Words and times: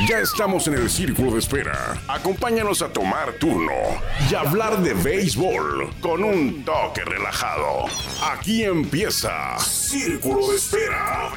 Ya 0.00 0.18
estamos 0.18 0.66
en 0.66 0.74
el 0.74 0.90
círculo 0.90 1.30
de 1.30 1.38
espera. 1.38 1.96
Acompáñanos 2.08 2.82
a 2.82 2.88
tomar 2.88 3.34
turno 3.34 3.72
y 4.28 4.34
hablar 4.34 4.82
de 4.82 4.92
béisbol 4.92 5.94
con 6.00 6.24
un 6.24 6.64
toque 6.64 7.04
relajado. 7.04 7.84
Aquí 8.32 8.64
empieza 8.64 9.56
Círculo 9.60 10.48
de 10.48 10.56
Espera. 10.56 11.30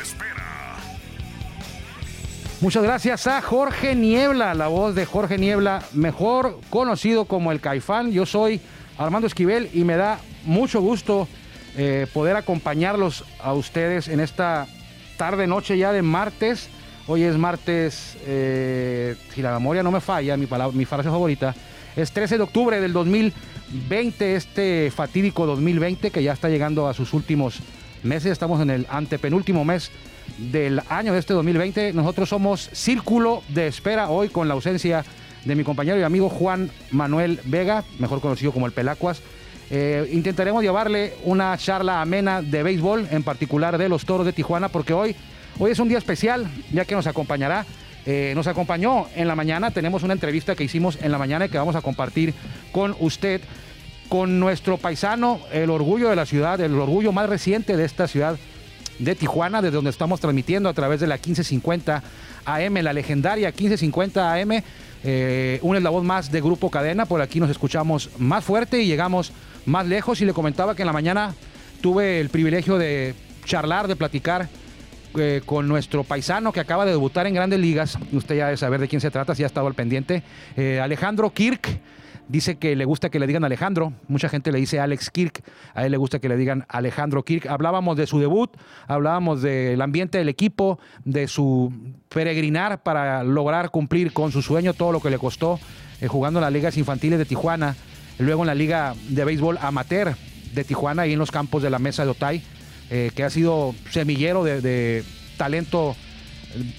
Muchas 2.59 2.81
gracias 2.81 3.27
a 3.27 3.43
Jorge 3.43 3.93
Niebla, 3.93 4.55
la 4.55 4.67
voz 4.67 4.95
de 4.95 5.05
Jorge 5.05 5.37
Niebla, 5.37 5.83
mejor 5.93 6.59
conocido 6.71 7.25
como 7.25 7.51
el 7.51 7.61
Caifán. 7.61 8.11
Yo 8.11 8.25
soy 8.25 8.59
Armando 8.97 9.27
Esquivel 9.27 9.69
y 9.71 9.83
me 9.83 9.97
da 9.97 10.19
mucho 10.45 10.81
gusto 10.81 11.27
eh, 11.77 12.07
poder 12.11 12.35
acompañarlos 12.35 13.23
a 13.39 13.53
ustedes 13.53 14.07
en 14.07 14.19
esta 14.19 14.65
tarde, 15.15 15.45
noche 15.45 15.77
ya 15.77 15.91
de 15.91 16.01
martes. 16.01 16.69
Hoy 17.09 17.23
es 17.23 17.37
martes, 17.37 18.17
eh, 18.25 19.15
si 19.33 19.41
la 19.41 19.53
memoria 19.53 19.81
no 19.81 19.91
me 19.91 20.01
falla, 20.01 20.35
mi, 20.35 20.45
palabra, 20.45 20.75
mi 20.75 20.83
frase 20.83 21.09
favorita, 21.09 21.55
es 21.95 22.11
13 22.11 22.35
de 22.35 22.43
octubre 22.43 22.81
del 22.81 22.91
2020, 22.91 24.35
este 24.35 24.91
fatídico 24.93 25.45
2020 25.45 26.11
que 26.11 26.21
ya 26.21 26.33
está 26.33 26.49
llegando 26.49 26.85
a 26.85 26.93
sus 26.93 27.13
últimos 27.13 27.59
meses. 28.03 28.33
Estamos 28.33 28.61
en 28.61 28.71
el 28.71 28.87
antepenúltimo 28.89 29.63
mes 29.63 29.89
del 30.37 30.81
año 30.89 31.13
de 31.13 31.19
este 31.19 31.33
2020. 31.33 31.93
Nosotros 31.93 32.27
somos 32.27 32.69
Círculo 32.73 33.41
de 33.47 33.67
Espera 33.67 34.09
hoy 34.09 34.27
con 34.27 34.49
la 34.49 34.55
ausencia 34.55 35.05
de 35.45 35.55
mi 35.55 35.63
compañero 35.63 35.97
y 35.97 36.03
amigo 36.03 36.27
Juan 36.27 36.69
Manuel 36.91 37.39
Vega, 37.45 37.85
mejor 37.99 38.19
conocido 38.19 38.51
como 38.51 38.65
el 38.65 38.73
Pelacuas. 38.73 39.21
Eh, 39.69 40.09
intentaremos 40.13 40.63
llevarle 40.63 41.13
una 41.23 41.57
charla 41.57 42.01
amena 42.01 42.41
de 42.41 42.63
béisbol, 42.63 43.07
en 43.11 43.23
particular 43.23 43.77
de 43.77 43.89
los 43.89 44.05
Toros 44.05 44.25
de 44.25 44.33
Tijuana, 44.33 44.69
porque 44.69 44.93
hoy, 44.93 45.15
hoy 45.59 45.71
es 45.71 45.79
un 45.79 45.89
día 45.89 45.97
especial, 45.97 46.49
ya 46.71 46.85
que 46.85 46.95
nos 46.95 47.07
acompañará. 47.07 47.65
Eh, 48.05 48.31
nos 48.35 48.47
acompañó 48.47 49.07
en 49.15 49.27
la 49.27 49.35
mañana, 49.35 49.71
tenemos 49.71 50.01
una 50.03 50.13
entrevista 50.13 50.55
que 50.55 50.63
hicimos 50.63 50.97
en 51.01 51.11
la 51.11 51.17
mañana 51.17 51.45
y 51.45 51.49
que 51.49 51.57
vamos 51.57 51.75
a 51.75 51.81
compartir 51.81 52.33
con 52.71 52.95
usted, 53.01 53.41
con 54.07 54.39
nuestro 54.39 54.77
paisano, 54.77 55.41
el 55.51 55.69
orgullo 55.69 56.09
de 56.09 56.15
la 56.15 56.25
ciudad, 56.25 56.61
el 56.61 56.73
orgullo 56.79 57.11
más 57.11 57.27
reciente 57.27 57.75
de 57.75 57.83
esta 57.83 58.07
ciudad 58.07 58.37
de 58.99 59.15
Tijuana, 59.15 59.61
desde 59.61 59.75
donde 59.75 59.89
estamos 59.89 60.21
transmitiendo 60.21 60.69
a 60.69 60.73
través 60.73 61.01
de 61.01 61.07
la 61.07 61.15
1550 61.15 62.01
AM, 62.45 62.73
la 62.75 62.93
legendaria 62.93 63.49
1550 63.49 64.33
AM. 64.33 64.63
Eh, 65.03 65.59
la 65.61 65.89
voz 65.89 66.03
más 66.03 66.31
de 66.31 66.41
Grupo 66.41 66.71
Cadena, 66.71 67.05
por 67.05 67.21
aquí 67.21 67.39
nos 67.39 67.49
escuchamos 67.49 68.09
más 68.17 68.43
fuerte 68.43 68.81
y 68.81 68.87
llegamos 68.87 69.31
más 69.67 69.85
lejos. 69.85 70.19
Y 70.21 70.25
le 70.25 70.33
comentaba 70.33 70.75
que 70.75 70.81
en 70.81 70.87
la 70.87 70.93
mañana 70.93 71.35
tuve 71.81 72.19
el 72.19 72.29
privilegio 72.29 72.79
de 72.79 73.13
charlar, 73.45 73.87
de 73.87 73.95
platicar 73.95 74.49
eh, 75.15 75.41
con 75.45 75.67
nuestro 75.67 76.03
paisano 76.03 76.51
que 76.51 76.59
acaba 76.59 76.85
de 76.85 76.91
debutar 76.91 77.27
en 77.27 77.35
grandes 77.35 77.59
ligas. 77.59 77.99
Usted 78.11 78.37
ya 78.37 78.45
debe 78.45 78.57
saber 78.57 78.79
de 78.79 78.87
quién 78.87 79.01
se 79.01 79.11
trata, 79.11 79.35
si 79.35 79.43
ha 79.43 79.47
estado 79.47 79.67
al 79.67 79.75
pendiente. 79.75 80.23
Eh, 80.55 80.79
Alejandro 80.81 81.29
Kirk 81.29 81.79
Dice 82.27 82.57
que 82.57 82.75
le 82.75 82.83
gusta 82.83 83.09
que 83.09 83.19
le 83.19 83.27
digan 83.27 83.45
Alejandro. 83.45 83.93
Mucha 84.09 84.27
gente 84.27 84.51
le 84.51 84.59
dice 84.59 84.79
Alex 84.79 85.09
Kirk. 85.11 85.43
A 85.73 85.85
él 85.85 85.91
le 85.91 85.97
gusta 85.97 86.19
que 86.19 86.27
le 86.27 86.35
digan 86.35 86.65
Alejandro 86.67 87.23
Kirk. 87.23 87.47
Hablábamos 87.47 87.95
de 87.95 88.05
su 88.05 88.19
debut, 88.19 88.51
hablábamos 88.87 89.41
del 89.41 89.81
ambiente 89.81 90.17
del 90.17 90.27
equipo, 90.27 90.77
de 91.05 91.27
su 91.27 91.71
peregrinar 92.09 92.83
para 92.83 93.23
lograr 93.23 93.69
cumplir 93.69 94.11
con 94.11 94.31
su 94.31 94.41
sueño, 94.41 94.73
todo 94.73 94.91
lo 94.91 94.99
que 94.99 95.09
le 95.09 95.17
costó 95.17 95.57
eh, 96.01 96.07
jugando 96.07 96.39
en 96.39 96.43
las 96.43 96.53
ligas 96.53 96.77
infantiles 96.77 97.17
de 97.17 97.25
Tijuana, 97.25 97.75
luego 98.19 98.43
en 98.43 98.47
la 98.47 98.55
liga 98.55 98.95
de 99.09 99.25
béisbol 99.25 99.57
amateur 99.61 100.15
de 100.53 100.63
Tijuana 100.63 101.07
y 101.07 101.13
en 101.13 101.19
los 101.19 101.31
campos 101.31 101.63
de 101.63 101.69
la 101.69 101.79
mesa 101.79 102.03
de 102.03 102.11
Otay, 102.11 102.41
eh, 102.89 103.11
que 103.15 103.23
ha 103.23 103.29
sido 103.29 103.75
semillero 103.91 104.43
de, 104.43 105.03
talento 105.37 105.95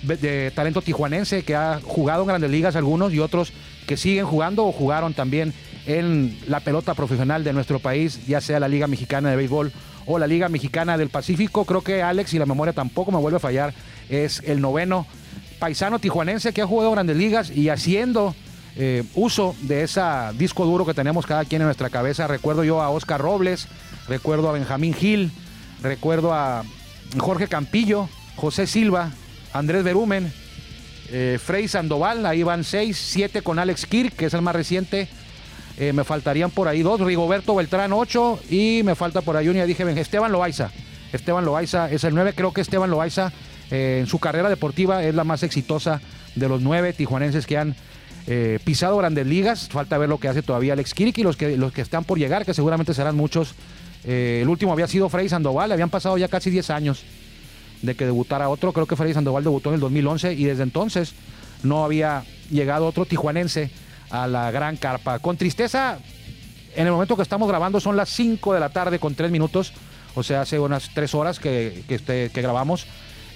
de 0.03 0.51
talento 0.55 0.81
tijuanense 0.81 1.43
que 1.45 1.55
ha 1.55 1.81
jugado 1.85 2.23
en 2.23 2.29
grandes 2.29 2.51
ligas 2.51 2.75
algunos 2.75 3.13
y 3.13 3.21
otros 3.21 3.53
que 3.87 3.97
siguen 3.97 4.27
jugando 4.27 4.67
o 4.67 4.73
jugaron 4.73 5.15
también 5.15 5.53
en 5.87 6.37
la 6.49 6.61
pelota 6.61 6.95
profesional 6.95 7.45
de 7.45 7.53
nuestro 7.53 7.79
país, 7.79 8.27
ya 8.27 8.41
sea 8.41 8.61
la 8.61 8.69
Liga 8.69 8.87
Mexicana 8.87 9.31
de 9.31 9.37
Béisbol 9.37 9.73
o 10.07 10.19
la 10.19 10.27
Liga 10.27 10.49
Mexicana 10.49 10.99
del 10.99 11.09
Pacífico. 11.09 11.65
Creo 11.65 11.83
que 11.83 12.03
Alex, 12.03 12.35
y 12.35 12.39
la 12.39 12.47
memoria 12.47 12.73
tampoco 12.73 13.13
me 13.13 13.19
vuelve 13.19 13.37
a 13.37 13.41
fallar, 13.41 13.73
es 14.09 14.43
el 14.45 14.61
noveno 14.61 15.07
paisano 15.59 15.99
tijuanense 15.99 16.53
que 16.53 16.63
ha 16.63 16.67
jugado 16.67 16.93
grandes 16.93 17.17
ligas 17.17 17.51
y 17.51 17.69
haciendo 17.69 18.35
eh, 18.81 19.03
uso 19.17 19.57
de 19.63 19.83
ese 19.83 20.01
disco 20.35 20.65
duro 20.65 20.87
que 20.87 20.95
tenemos 20.95 21.27
cada 21.27 21.45
quien 21.45 21.63
en 21.63 21.67
nuestra 21.67 21.91
cabeza. 21.91 22.29
Recuerdo 22.29 22.63
yo 22.63 22.81
a 22.81 22.91
Oscar 22.91 23.21
Robles, 23.21 23.67
recuerdo 24.07 24.49
a 24.49 24.53
Benjamín 24.53 24.95
Gil, 24.95 25.33
recuerdo 25.83 26.33
a 26.33 26.63
Jorge 27.19 27.49
Campillo, 27.49 28.09
José 28.37 28.69
Silva, 28.69 29.11
Andrés 29.53 29.83
Berumen, 29.83 30.33
eh, 31.11 31.41
Frey 31.45 31.67
Sandoval, 31.67 32.25
ahí 32.25 32.45
van 32.45 32.63
seis, 32.63 32.97
siete 32.99 33.43
con 33.43 33.59
Alex 33.59 33.85
Kirk, 33.87 34.15
que 34.15 34.27
es 34.27 34.35
el 34.35 34.43
más 34.43 34.55
reciente. 34.55 35.09
Eh, 35.77 35.93
me 35.93 36.05
faltarían 36.05 36.53
por 36.53 36.69
ahí 36.69 36.83
dos, 36.83 37.01
Rigoberto 37.01 37.57
Beltrán 37.57 37.93
8 37.93 38.41
y 38.49 38.83
me 38.85 38.95
falta 38.95 39.23
por 39.23 39.37
ahí 39.37 39.49
uno, 39.49 39.59
ya 39.59 39.67
dije, 39.67 39.85
Esteban 40.01 40.31
Loaiza. 40.31 40.71
Esteban 41.13 41.45
Loaiza 41.45 41.91
es 41.91 42.05
el 42.05 42.15
9, 42.15 42.33
creo 42.37 42.53
que 42.53 42.61
Esteban 42.61 42.91
Loaiza 42.91 43.33
en 43.71 44.07
su 44.07 44.21
carrera 44.21 44.49
deportiva 44.49 45.03
es 45.03 45.15
la 45.15 45.25
más 45.25 45.43
exitosa 45.43 46.01
de 46.37 46.49
los 46.49 46.63
nueve 46.63 46.93
tijuanenses 46.93 47.47
que 47.47 47.59
han 47.59 47.75
pisado 48.65 48.97
grandes 48.99 49.27
ligas. 49.27 49.69
Falta 49.69 49.97
ver 49.99 50.09
lo 50.09 50.19
que 50.19 50.29
hace 50.29 50.43
todavía 50.43 50.75
Alex 50.75 50.95
Kirk 50.95 51.17
y 51.19 51.23
los 51.23 51.37
que, 51.37 51.57
los 51.57 51.73
que 51.73 51.81
están 51.81 52.05
por 52.05 52.19
llegar, 52.19 52.45
que 52.45 52.55
seguramente 52.55 52.95
serán 52.95 53.17
muchos. 53.17 53.55
el 54.05 54.49
último 54.49 54.73
había 54.73 54.87
sido 54.87 55.09
Frey 55.09 55.29
Sandoval, 55.29 55.73
habían 55.73 55.91
pasado 55.91 56.19
ya 56.19 56.29
casi 56.29 56.51
10 56.51 56.71
años 56.71 57.05
de 57.83 57.95
que 57.95 58.05
debutara 58.05 58.49
otro. 58.49 58.73
Creo 58.73 58.87
que 58.87 58.97
Freddy 58.97 59.15
Sandoval 59.15 59.45
debutó 59.45 59.71
en 59.71 59.77
el 59.77 59.81
2011 59.81 60.35
y 60.35 60.45
desde 60.45 60.63
entonces 60.63 61.15
no 61.63 61.85
había 61.85 62.25
llegado 62.51 62.87
otro 62.87 63.05
tijuanense 63.05 63.71
a 64.11 64.27
la 64.27 64.51
gran 64.51 64.77
carpa. 64.77 65.19
Con 65.19 65.37
tristeza, 65.37 65.99
en 66.75 66.87
el 66.87 66.93
momento 66.93 67.17
que 67.17 67.23
estamos 67.23 67.49
grabando 67.49 67.81
son 67.81 67.97
las 67.97 68.09
5 68.11 68.55
de 68.55 68.61
la 68.61 68.71
tarde 68.71 68.99
con 68.99 69.15
3 69.15 69.31
minutos, 69.31 69.73
o 70.15 70.23
sea, 70.23 70.43
hace 70.43 70.59
unas 70.59 70.91
3 70.95 71.15
horas 71.15 71.39
que, 71.39 71.85
que, 71.89 71.97
este, 71.97 72.31
grabamos. 72.35 72.87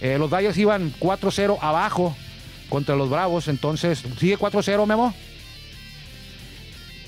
Eh, 0.00 0.18
los 0.18 0.30
Dyers 0.30 0.58
iban 0.58 0.92
4-0 0.98 1.58
abajo 1.60 2.16
contra 2.72 2.96
los 2.96 3.10
Bravos, 3.10 3.48
entonces, 3.48 4.02
¿sigue 4.18 4.38
4-0 4.38 4.86
Memo? 4.86 5.12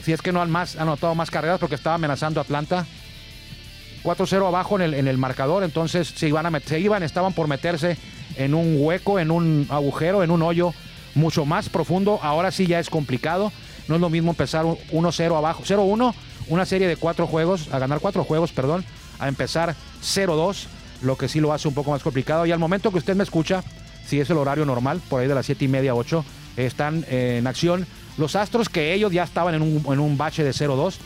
Si 0.02 0.12
es 0.12 0.20
que 0.20 0.30
no 0.30 0.42
han 0.42 0.50
más, 0.50 0.76
anotado 0.76 1.14
más 1.14 1.30
carreras 1.30 1.58
porque 1.58 1.74
estaba 1.74 1.94
amenazando 1.94 2.38
a 2.38 2.42
Atlanta. 2.42 2.84
4-0 4.02 4.46
abajo 4.46 4.76
en 4.76 4.82
el, 4.82 4.92
en 4.92 5.08
el 5.08 5.16
marcador, 5.16 5.64
entonces 5.64 6.12
se 6.14 6.28
iban, 6.28 6.44
a 6.44 6.60
se 6.60 6.80
iban, 6.80 7.02
estaban 7.02 7.32
por 7.32 7.48
meterse 7.48 7.96
en 8.36 8.52
un 8.52 8.76
hueco, 8.78 9.18
en 9.18 9.30
un 9.30 9.66
agujero, 9.70 10.22
en 10.22 10.30
un 10.30 10.42
hoyo 10.42 10.74
mucho 11.14 11.46
más 11.46 11.70
profundo. 11.70 12.20
Ahora 12.22 12.50
sí 12.50 12.66
ya 12.66 12.78
es 12.78 12.90
complicado. 12.90 13.50
No 13.88 13.94
es 13.94 14.02
lo 14.02 14.10
mismo 14.10 14.32
empezar 14.32 14.66
1-0 14.66 15.34
abajo, 15.34 15.62
0-1, 15.64 16.14
una 16.48 16.66
serie 16.66 16.88
de 16.88 16.98
cuatro 16.98 17.26
juegos, 17.26 17.72
a 17.72 17.78
ganar 17.78 18.00
cuatro 18.00 18.22
juegos, 18.22 18.52
perdón, 18.52 18.84
a 19.18 19.28
empezar 19.28 19.74
0-2, 20.02 20.66
lo 21.00 21.16
que 21.16 21.26
sí 21.26 21.40
lo 21.40 21.54
hace 21.54 21.68
un 21.68 21.74
poco 21.74 21.90
más 21.90 22.02
complicado. 22.02 22.44
Y 22.44 22.52
al 22.52 22.58
momento 22.58 22.90
que 22.90 22.98
usted 22.98 23.16
me 23.16 23.24
escucha, 23.24 23.64
si 24.06 24.20
es 24.20 24.30
el 24.30 24.36
horario 24.36 24.64
normal, 24.64 25.00
por 25.08 25.20
ahí 25.20 25.28
de 25.28 25.34
las 25.34 25.46
7 25.46 25.64
y 25.64 25.68
media, 25.68 25.94
8, 25.94 26.24
están 26.56 27.04
en 27.08 27.46
acción 27.46 27.86
los 28.16 28.36
Astros, 28.36 28.68
que 28.68 28.94
ellos 28.94 29.12
ya 29.12 29.24
estaban 29.24 29.54
en 29.54 29.62
un, 29.62 29.84
en 29.92 29.98
un 29.98 30.16
bache 30.16 30.44
de 30.44 30.50
0-2, 30.50 30.96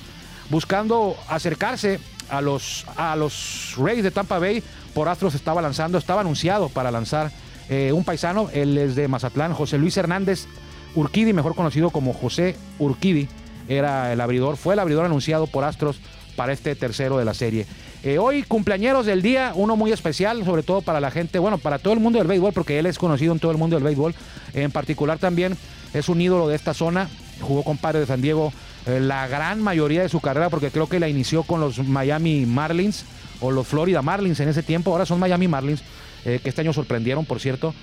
buscando 0.50 1.16
acercarse 1.28 2.00
a 2.28 2.40
los, 2.40 2.84
a 2.96 3.16
los 3.16 3.74
Rays 3.78 4.02
de 4.02 4.10
Tampa 4.10 4.38
Bay. 4.38 4.62
Por 4.94 5.08
Astros 5.08 5.34
estaba 5.34 5.62
lanzando, 5.62 5.98
estaba 5.98 6.20
anunciado 6.20 6.68
para 6.68 6.90
lanzar 6.90 7.30
eh, 7.68 7.92
un 7.92 8.04
paisano, 8.04 8.50
él 8.52 8.76
es 8.76 8.96
de 8.96 9.08
Mazatlán, 9.08 9.54
José 9.54 9.78
Luis 9.78 9.96
Hernández 9.96 10.46
Urquidi, 10.94 11.32
mejor 11.32 11.54
conocido 11.54 11.90
como 11.90 12.12
José 12.12 12.56
Urquidi, 12.78 13.28
era 13.68 14.12
el 14.12 14.20
abridor, 14.20 14.56
fue 14.56 14.74
el 14.74 14.80
abridor 14.80 15.04
anunciado 15.04 15.46
por 15.46 15.64
Astros 15.64 16.00
para 16.36 16.52
este 16.52 16.74
tercero 16.74 17.18
de 17.18 17.24
la 17.24 17.34
serie. 17.34 17.66
Eh, 18.04 18.18
hoy 18.18 18.44
cumpleañeros 18.44 19.06
del 19.06 19.22
día, 19.22 19.52
uno 19.56 19.74
muy 19.74 19.90
especial, 19.90 20.44
sobre 20.44 20.62
todo 20.62 20.82
para 20.82 21.00
la 21.00 21.10
gente, 21.10 21.40
bueno, 21.40 21.58
para 21.58 21.80
todo 21.80 21.94
el 21.94 22.00
mundo 22.00 22.20
del 22.20 22.28
béisbol, 22.28 22.52
porque 22.52 22.78
él 22.78 22.86
es 22.86 22.96
conocido 22.96 23.32
en 23.32 23.40
todo 23.40 23.50
el 23.50 23.58
mundo 23.58 23.74
del 23.74 23.82
béisbol. 23.82 24.14
En 24.54 24.70
particular 24.70 25.18
también 25.18 25.56
es 25.92 26.08
un 26.08 26.20
ídolo 26.20 26.46
de 26.46 26.54
esta 26.54 26.74
zona, 26.74 27.08
jugó 27.40 27.64
con 27.64 27.76
Padre 27.76 28.00
de 28.00 28.06
San 28.06 28.22
Diego 28.22 28.52
eh, 28.86 29.00
la 29.00 29.26
gran 29.26 29.60
mayoría 29.60 30.02
de 30.02 30.08
su 30.08 30.20
carrera, 30.20 30.48
porque 30.48 30.70
creo 30.70 30.88
que 30.88 31.00
la 31.00 31.08
inició 31.08 31.42
con 31.42 31.60
los 31.60 31.80
Miami 31.80 32.46
Marlins 32.46 33.04
o 33.40 33.50
los 33.50 33.66
Florida 33.66 34.00
Marlins 34.00 34.38
en 34.38 34.48
ese 34.48 34.62
tiempo, 34.62 34.92
ahora 34.92 35.04
son 35.04 35.18
Miami 35.18 35.48
Marlins, 35.48 35.82
eh, 36.24 36.38
que 36.40 36.50
este 36.50 36.60
año 36.60 36.72
sorprendieron, 36.72 37.24
por 37.24 37.40
cierto, 37.40 37.74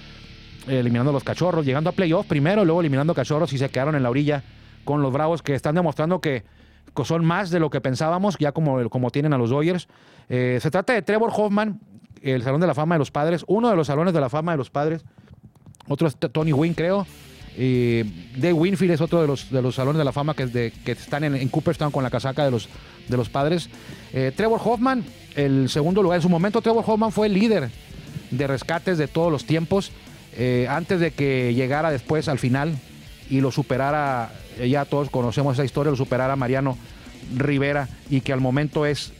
eliminando 0.66 1.12
los 1.12 1.25
cachorros, 1.25 1.66
llegando 1.66 1.89
a 1.89 1.94
playoff 1.94 2.25
primero, 2.25 2.63
luego 2.63 2.80
eliminando 2.80 3.13
cachorros 3.13 3.51
y 3.51 3.57
se 3.57 3.68
quedaron 3.69 3.95
en 3.95 4.04
la 4.04 4.10
orilla 4.10 4.44
con 4.86 5.01
los 5.01 5.12
Bravos, 5.12 5.42
que 5.42 5.56
están 5.56 5.75
demostrando 5.75 6.22
que 6.22 6.44
son 7.04 7.26
más 7.26 7.50
de 7.50 7.60
lo 7.60 7.70
que 7.70 7.82
pensábamos, 7.82 8.38
ya 8.40 8.52
como, 8.52 8.90
como 8.90 9.10
tienen 9.12 9.34
a 9.34 9.38
los 9.38 9.50
Dodgers. 9.50 9.88
Eh, 10.30 10.60
se 10.62 10.72
trata 10.72 10.94
de 10.94 11.02
Trevor 11.02 11.32
Hoffman, 11.36 11.80
el 12.22 12.44
Salón 12.44 12.62
de 12.62 12.68
la 12.68 12.74
Fama 12.74 12.96
de 12.96 13.00
los 13.00 13.12
Padres, 13.12 13.44
uno 13.48 13.70
de 13.70 13.76
los 13.76 13.88
Salones 13.88 14.14
de 14.14 14.22
la 14.22 14.30
Fama 14.30 14.54
de 14.54 14.58
los 14.58 14.70
Padres, 14.70 15.04
otro 15.88 16.08
es 16.08 16.16
Tony 16.18 16.54
Wynn, 16.54 16.74
creo, 16.74 17.06
y 17.58 18.04
Dave 18.36 18.54
Winfield 18.54 18.94
es 18.94 19.02
otro 19.02 19.22
de 19.22 19.28
los, 19.28 19.50
de 19.50 19.62
los 19.62 19.76
salones 19.76 19.98
de 19.98 20.04
la 20.04 20.12
fama 20.12 20.34
que, 20.34 20.74
que 20.84 20.92
están 20.92 21.24
en, 21.24 21.48
Cooperstown 21.48 21.92
con 21.92 22.04
la 22.04 22.10
casaca 22.10 22.44
de 22.44 22.52
los, 22.52 22.68
de 23.08 23.16
los 23.16 23.30
padres. 23.30 23.70
Eh, 24.14 24.34
Trevor 24.36 24.60
Hoffman, 24.64 25.06
el 25.36 25.70
segundo 25.70 26.04
lugar. 26.04 26.18
En 26.18 26.22
su 26.22 26.30
momento, 26.30 26.62
Trevor 26.62 26.84
Hoffman 26.86 27.12
fue 27.12 27.28
el 27.28 27.34
líder 27.34 27.70
de 28.32 28.48
rescates 28.48 28.98
de 28.98 29.08
todos 29.08 29.32
los 29.32 29.46
tiempos. 29.46 29.92
eh, 30.38 30.68
antes 30.70 31.00
de 31.00 31.12
que 31.12 31.54
llegara 31.54 31.92
después 31.92 32.28
al 32.28 32.40
final 32.40 32.76
y 33.30 33.42
lo 33.42 33.51
superara, 33.51 34.31
eh, 34.57 34.69
ya 34.69 34.86
todos 34.86 35.10
conocemos 35.10 35.54
esa 35.54 35.66
historia, 35.66 35.92
lo 35.92 35.98
superara 35.98 36.36
Mariano 36.36 36.77
Rivera 37.36 37.88
y 38.10 38.22
que 38.22 38.33
al 38.33 38.42
momento 38.42 38.86
es 38.86 39.13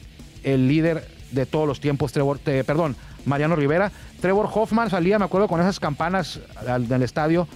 el 0.44 0.68
líder 0.68 1.08
de 1.32 1.46
todos 1.46 1.68
los 1.68 1.80
tiempos, 1.80 2.12
Trevor, 2.12 2.40
perdón, 2.40 2.96
Mariano 3.26 3.56
Rivera. 3.56 3.92
Trevor 4.22 4.50
Hoffman 4.54 4.90
salía, 4.90 5.18
me 5.20 5.26
acuerdo, 5.26 5.48
con 5.48 5.60
esas 5.60 5.80
campanas 5.80 6.40
del 6.88 7.02
estadio 7.02 7.48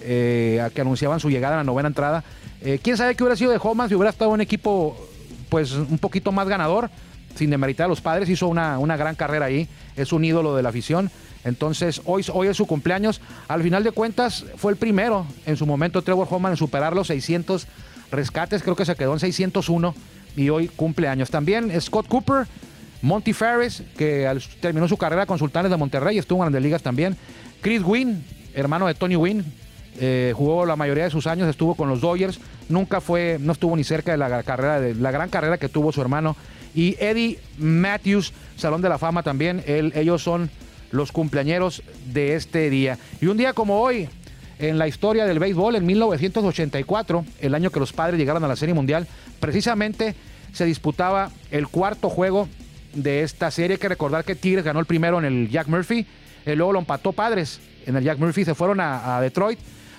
que 0.00 0.80
anunciaban 0.80 1.20
su 1.20 1.30
llegada 1.30 1.54
a 1.54 1.58
la 1.58 1.64
novena 1.64 1.88
entrada. 1.88 2.24
¿Quién 2.82 2.96
sabe 2.96 3.14
qué 3.14 3.22
hubiera 3.22 3.36
sido 3.36 3.50
de 3.50 3.60
Hoffman 3.62 3.88
si 3.88 3.94
hubiera 3.94 4.10
estado 4.10 4.30
un 4.30 4.40
equipo 4.40 4.96
pues 5.50 5.72
un 5.72 5.98
poquito 5.98 6.32
más 6.32 6.48
ganador? 6.48 6.90
sin 7.34 7.50
demeritar 7.50 7.86
a 7.86 7.88
los 7.88 8.00
padres, 8.00 8.28
hizo 8.28 8.48
una, 8.48 8.78
una 8.78 8.96
gran 8.96 9.14
carrera 9.14 9.46
ahí, 9.46 9.68
es 9.96 10.12
un 10.12 10.24
ídolo 10.24 10.54
de 10.56 10.62
la 10.62 10.68
afición. 10.68 11.10
Entonces, 11.44 12.00
hoy, 12.04 12.24
hoy 12.32 12.48
es 12.48 12.56
su 12.56 12.66
cumpleaños. 12.66 13.20
Al 13.48 13.62
final 13.62 13.84
de 13.84 13.92
cuentas, 13.92 14.44
fue 14.56 14.72
el 14.72 14.78
primero 14.78 15.26
en 15.46 15.56
su 15.56 15.66
momento 15.66 16.02
Trevor 16.02 16.26
Hoffman 16.30 16.52
en 16.52 16.56
superar 16.56 16.94
los 16.94 17.08
600 17.08 17.66
rescates. 18.10 18.62
Creo 18.62 18.76
que 18.76 18.84
se 18.84 18.96
quedó 18.96 19.12
en 19.12 19.20
601 19.20 19.94
y 20.36 20.48
hoy 20.48 20.68
cumpleaños. 20.68 21.30
También 21.30 21.78
Scott 21.80 22.08
Cooper, 22.08 22.46
Monty 23.02 23.32
Ferris, 23.32 23.82
que 23.96 24.30
terminó 24.60 24.88
su 24.88 24.96
carrera 24.96 25.26
con 25.26 25.38
Sultanes 25.38 25.70
de 25.70 25.76
Monterrey, 25.76 26.18
estuvo 26.18 26.38
en 26.38 26.46
Grandes 26.46 26.62
Ligas 26.62 26.82
también. 26.82 27.16
Chris 27.60 27.82
Wynn, 27.82 28.24
hermano 28.54 28.86
de 28.86 28.94
Tony 28.94 29.16
Wynn, 29.16 29.44
eh, 30.00 30.32
jugó 30.34 30.66
la 30.66 30.76
mayoría 30.76 31.04
de 31.04 31.10
sus 31.10 31.26
años, 31.26 31.48
estuvo 31.48 31.74
con 31.74 31.88
los 31.88 32.00
Dodgers. 32.00 32.40
Nunca 32.68 33.00
fue, 33.00 33.38
no 33.40 33.52
estuvo 33.52 33.76
ni 33.76 33.84
cerca 33.84 34.12
de 34.12 34.18
la 34.18 34.42
carrera, 34.42 34.80
de 34.80 34.94
la 34.94 35.10
gran 35.10 35.28
carrera 35.28 35.58
que 35.58 35.68
tuvo 35.68 35.92
su 35.92 36.00
hermano 36.00 36.36
y 36.74 36.96
Eddie 36.98 37.38
Matthews, 37.58 38.32
Salón 38.56 38.82
de 38.82 38.88
la 38.88 38.98
Fama 38.98 39.22
también. 39.22 39.62
ellos 39.66 40.22
son 40.22 40.50
los 40.90 41.12
cumpleañeros 41.12 41.82
de 42.12 42.34
este 42.34 42.70
día. 42.70 42.98
Y 43.20 43.26
un 43.26 43.36
día 43.36 43.52
como 43.52 43.80
hoy, 43.80 44.08
en 44.58 44.78
la 44.78 44.88
historia 44.88 45.26
del 45.26 45.38
béisbol, 45.38 45.76
en 45.76 45.86
1984, 45.86 47.24
el 47.40 47.54
año 47.54 47.70
que 47.70 47.80
los 47.80 47.92
padres 47.92 48.18
llegaron 48.18 48.44
a 48.44 48.48
la 48.48 48.56
Serie 48.56 48.74
Mundial, 48.74 49.06
precisamente 49.40 50.14
se 50.52 50.64
disputaba 50.64 51.30
el 51.50 51.68
cuarto 51.68 52.08
juego 52.08 52.48
de 52.94 53.22
esta 53.22 53.50
serie. 53.50 53.74
Hay 53.74 53.80
que 53.80 53.88
recordar 53.88 54.24
que 54.24 54.34
Tigres 54.34 54.64
ganó 54.64 54.80
el 54.80 54.86
primero 54.86 55.18
en 55.18 55.24
el 55.24 55.50
Jack 55.50 55.68
Murphy, 55.68 56.06
y 56.46 56.54
luego 56.54 56.72
lo 56.72 56.78
empató 56.78 57.12
Padres 57.12 57.60
en 57.86 57.96
el 57.96 58.04
Jack 58.04 58.18
Murphy, 58.18 58.44
se 58.44 58.54
fueron 58.54 58.80
a 58.80 59.20
Detroit 59.20 59.58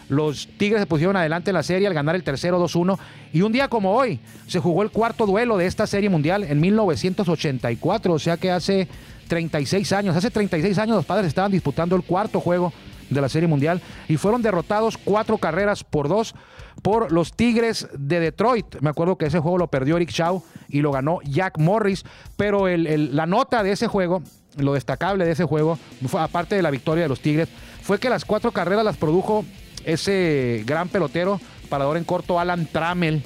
los 0.09 0.47
Tigres 0.57 0.81
se 0.81 0.85
pusieron 0.85 1.15
adelante 1.15 1.49
en 1.49 1.55
la 1.55 1.63
serie 1.63 1.87
al 1.87 1.93
ganar 1.93 2.15
el 2.15 2.23
tercero 2.23 2.63
2-1. 2.63 2.97
Y 3.33 3.41
un 3.41 3.51
día 3.51 3.67
como 3.67 3.95
hoy 3.95 4.19
se 4.47 4.59
jugó 4.59 4.83
el 4.83 4.91
cuarto 4.91 5.25
duelo 5.25 5.57
de 5.57 5.65
esta 5.65 5.87
serie 5.87 6.09
mundial 6.09 6.43
en 6.43 6.59
1984, 6.59 8.13
o 8.13 8.19
sea 8.19 8.37
que 8.37 8.51
hace 8.51 8.87
36 9.27 9.91
años. 9.93 10.15
Hace 10.15 10.31
36 10.31 10.77
años 10.77 10.95
los 10.95 11.05
padres 11.05 11.27
estaban 11.27 11.51
disputando 11.51 11.95
el 11.95 12.03
cuarto 12.03 12.39
juego 12.39 12.73
de 13.09 13.21
la 13.21 13.29
Serie 13.29 13.47
Mundial 13.47 13.81
y 14.07 14.17
fueron 14.17 14.41
derrotados 14.41 14.97
cuatro 14.97 15.37
carreras 15.37 15.83
por 15.83 16.07
dos 16.07 16.35
por 16.81 17.11
los 17.11 17.33
Tigres 17.33 17.87
de 17.97 18.19
Detroit. 18.19 18.77
Me 18.81 18.89
acuerdo 18.89 19.17
que 19.17 19.25
ese 19.25 19.39
juego 19.39 19.57
lo 19.57 19.67
perdió 19.67 19.97
Eric 19.97 20.11
Shaw 20.11 20.43
y 20.69 20.81
lo 20.81 20.91
ganó 20.91 21.19
Jack 21.23 21.57
Morris, 21.57 22.03
pero 22.37 22.67
la 22.67 23.25
nota 23.25 23.63
de 23.63 23.71
ese 23.71 23.87
juego, 23.87 24.21
lo 24.57 24.73
destacable 24.73 25.25
de 25.25 25.31
ese 25.31 25.45
juego, 25.45 25.79
aparte 26.13 26.55
de 26.55 26.61
la 26.61 26.71
victoria 26.71 27.03
de 27.03 27.09
los 27.09 27.21
Tigres, 27.21 27.49
fue 27.81 27.99
que 27.99 28.09
las 28.09 28.25
cuatro 28.25 28.51
carreras 28.51 28.83
las 28.83 28.97
produjo 28.97 29.45
ese 29.85 30.63
gran 30.65 30.89
pelotero, 30.89 31.39
parador 31.69 31.97
en 31.97 32.03
corto, 32.03 32.39
Alan 32.39 32.67
Trammell. 32.71 33.23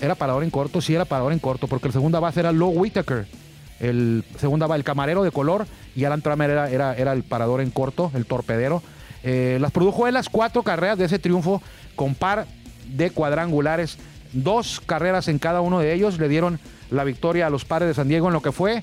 Era 0.00 0.14
parador 0.14 0.42
en 0.42 0.50
corto, 0.50 0.80
sí 0.80 0.94
era 0.94 1.04
parador 1.04 1.32
en 1.32 1.38
corto, 1.38 1.68
porque 1.68 1.86
el 1.86 1.92
segunda 1.92 2.20
base 2.20 2.40
era 2.40 2.52
Low 2.52 2.70
Whitaker. 2.70 3.26
El 3.80 4.24
segunda 4.38 4.66
base, 4.66 4.78
el 4.78 4.84
camarero 4.84 5.22
de 5.22 5.30
color, 5.30 5.66
y 5.96 6.04
Alan 6.04 6.22
Trammell 6.22 6.50
era, 6.50 6.70
era, 6.70 6.94
era 6.94 7.12
el 7.12 7.22
parador 7.22 7.60
en 7.60 7.70
corto, 7.70 8.10
el 8.14 8.26
torpedero. 8.26 8.82
Eh, 9.22 9.58
las 9.60 9.72
produjo 9.72 10.06
en 10.06 10.14
las 10.14 10.28
cuatro 10.28 10.62
carreras 10.62 10.98
de 10.98 11.06
ese 11.06 11.18
triunfo 11.18 11.62
con 11.96 12.14
par 12.14 12.46
de 12.86 13.10
cuadrangulares. 13.10 13.98
Dos 14.32 14.80
carreras 14.84 15.28
en 15.28 15.38
cada 15.38 15.60
uno 15.60 15.80
de 15.80 15.92
ellos 15.92 16.18
le 16.18 16.28
dieron 16.28 16.58
la 16.90 17.04
victoria 17.04 17.46
a 17.46 17.50
los 17.50 17.64
padres 17.64 17.88
de 17.88 17.94
San 17.94 18.08
Diego 18.08 18.26
en 18.26 18.32
lo 18.32 18.42
que 18.42 18.52
fue 18.52 18.82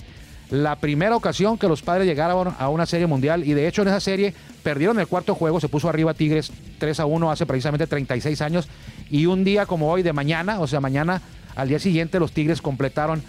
la 0.52 0.76
primera 0.76 1.16
ocasión 1.16 1.56
que 1.56 1.66
los 1.66 1.80
padres 1.80 2.06
llegaron 2.06 2.54
a 2.58 2.68
una 2.68 2.84
serie 2.84 3.06
mundial 3.06 3.42
y 3.42 3.54
de 3.54 3.66
hecho 3.66 3.80
en 3.80 3.88
esa 3.88 4.00
serie 4.00 4.34
perdieron 4.62 5.00
el 5.00 5.06
cuarto 5.06 5.34
juego, 5.34 5.60
se 5.60 5.68
puso 5.70 5.88
arriba 5.88 6.12
Tigres 6.12 6.52
3 6.78 7.00
a 7.00 7.06
1 7.06 7.30
hace 7.30 7.46
precisamente 7.46 7.86
36 7.86 8.42
años 8.42 8.68
y 9.10 9.24
un 9.24 9.44
día 9.44 9.64
como 9.64 9.90
hoy 9.90 10.02
de 10.02 10.12
mañana, 10.12 10.60
o 10.60 10.66
sea, 10.66 10.78
mañana 10.80 11.22
al 11.56 11.68
día 11.68 11.78
siguiente 11.78 12.20
los 12.20 12.32
Tigres 12.32 12.60
completaron 12.60 13.22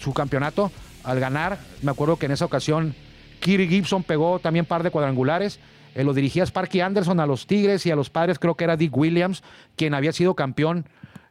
su 0.00 0.12
campeonato 0.12 0.70
al 1.04 1.20
ganar. 1.20 1.58
Me 1.82 1.90
acuerdo 1.90 2.16
que 2.16 2.26
en 2.26 2.32
esa 2.32 2.44
ocasión 2.44 2.94
Kiri 3.40 3.68
Gibson 3.68 4.02
pegó 4.02 4.38
también 4.38 4.64
par 4.64 4.82
de 4.82 4.90
cuadrangulares. 4.90 5.60
Eh, 5.94 6.02
lo 6.02 6.14
dirigía 6.14 6.44
Sparky 6.44 6.80
Anderson 6.80 7.20
a 7.20 7.26
los 7.26 7.46
Tigres 7.46 7.84
y 7.86 7.90
a 7.90 7.96
los 7.96 8.10
padres 8.10 8.38
creo 8.38 8.54
que 8.54 8.64
era 8.64 8.76
Dick 8.76 8.96
Williams, 8.96 9.42
quien 9.76 9.94
había 9.94 10.12
sido 10.12 10.34
campeón 10.34 10.86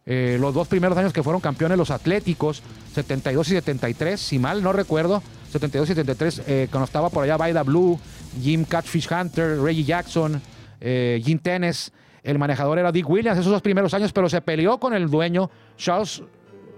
eh, 0.05 0.37
los 0.39 0.53
dos 0.53 0.67
primeros 0.67 0.97
años 0.97 1.11
que 1.11 1.23
fueron 1.23 1.41
campeones 1.41 1.77
los 1.77 1.89
Atléticos, 1.89 2.61
72 2.93 3.47
y 3.47 3.51
73, 3.51 4.19
si 4.19 4.37
mal 4.37 4.61
no 4.61 4.73
recuerdo, 4.73 5.23
72 5.51 5.89
y 5.89 5.93
73, 5.93 6.41
eh, 6.45 6.67
cuando 6.69 6.85
estaba 6.85 7.09
por 7.09 7.23
allá 7.23 7.35
Baida 7.35 7.63
Blue, 7.63 7.99
Jim 8.41 8.63
Catfish 8.65 9.09
Hunter, 9.11 9.59
Reggie 9.59 9.83
Jackson, 9.83 10.41
Jim 10.79 11.39
Tennis, 11.39 11.93
el 12.23 12.37
manejador 12.37 12.77
era 12.77 12.91
Dick 12.91 13.09
Williams 13.09 13.39
esos 13.39 13.51
dos 13.51 13.61
primeros 13.61 13.93
años, 13.93 14.11
pero 14.11 14.27
se 14.27 14.41
peleó 14.41 14.77
con 14.79 14.93
el 14.93 15.09
dueño, 15.09 15.49
Charles, 15.77 16.21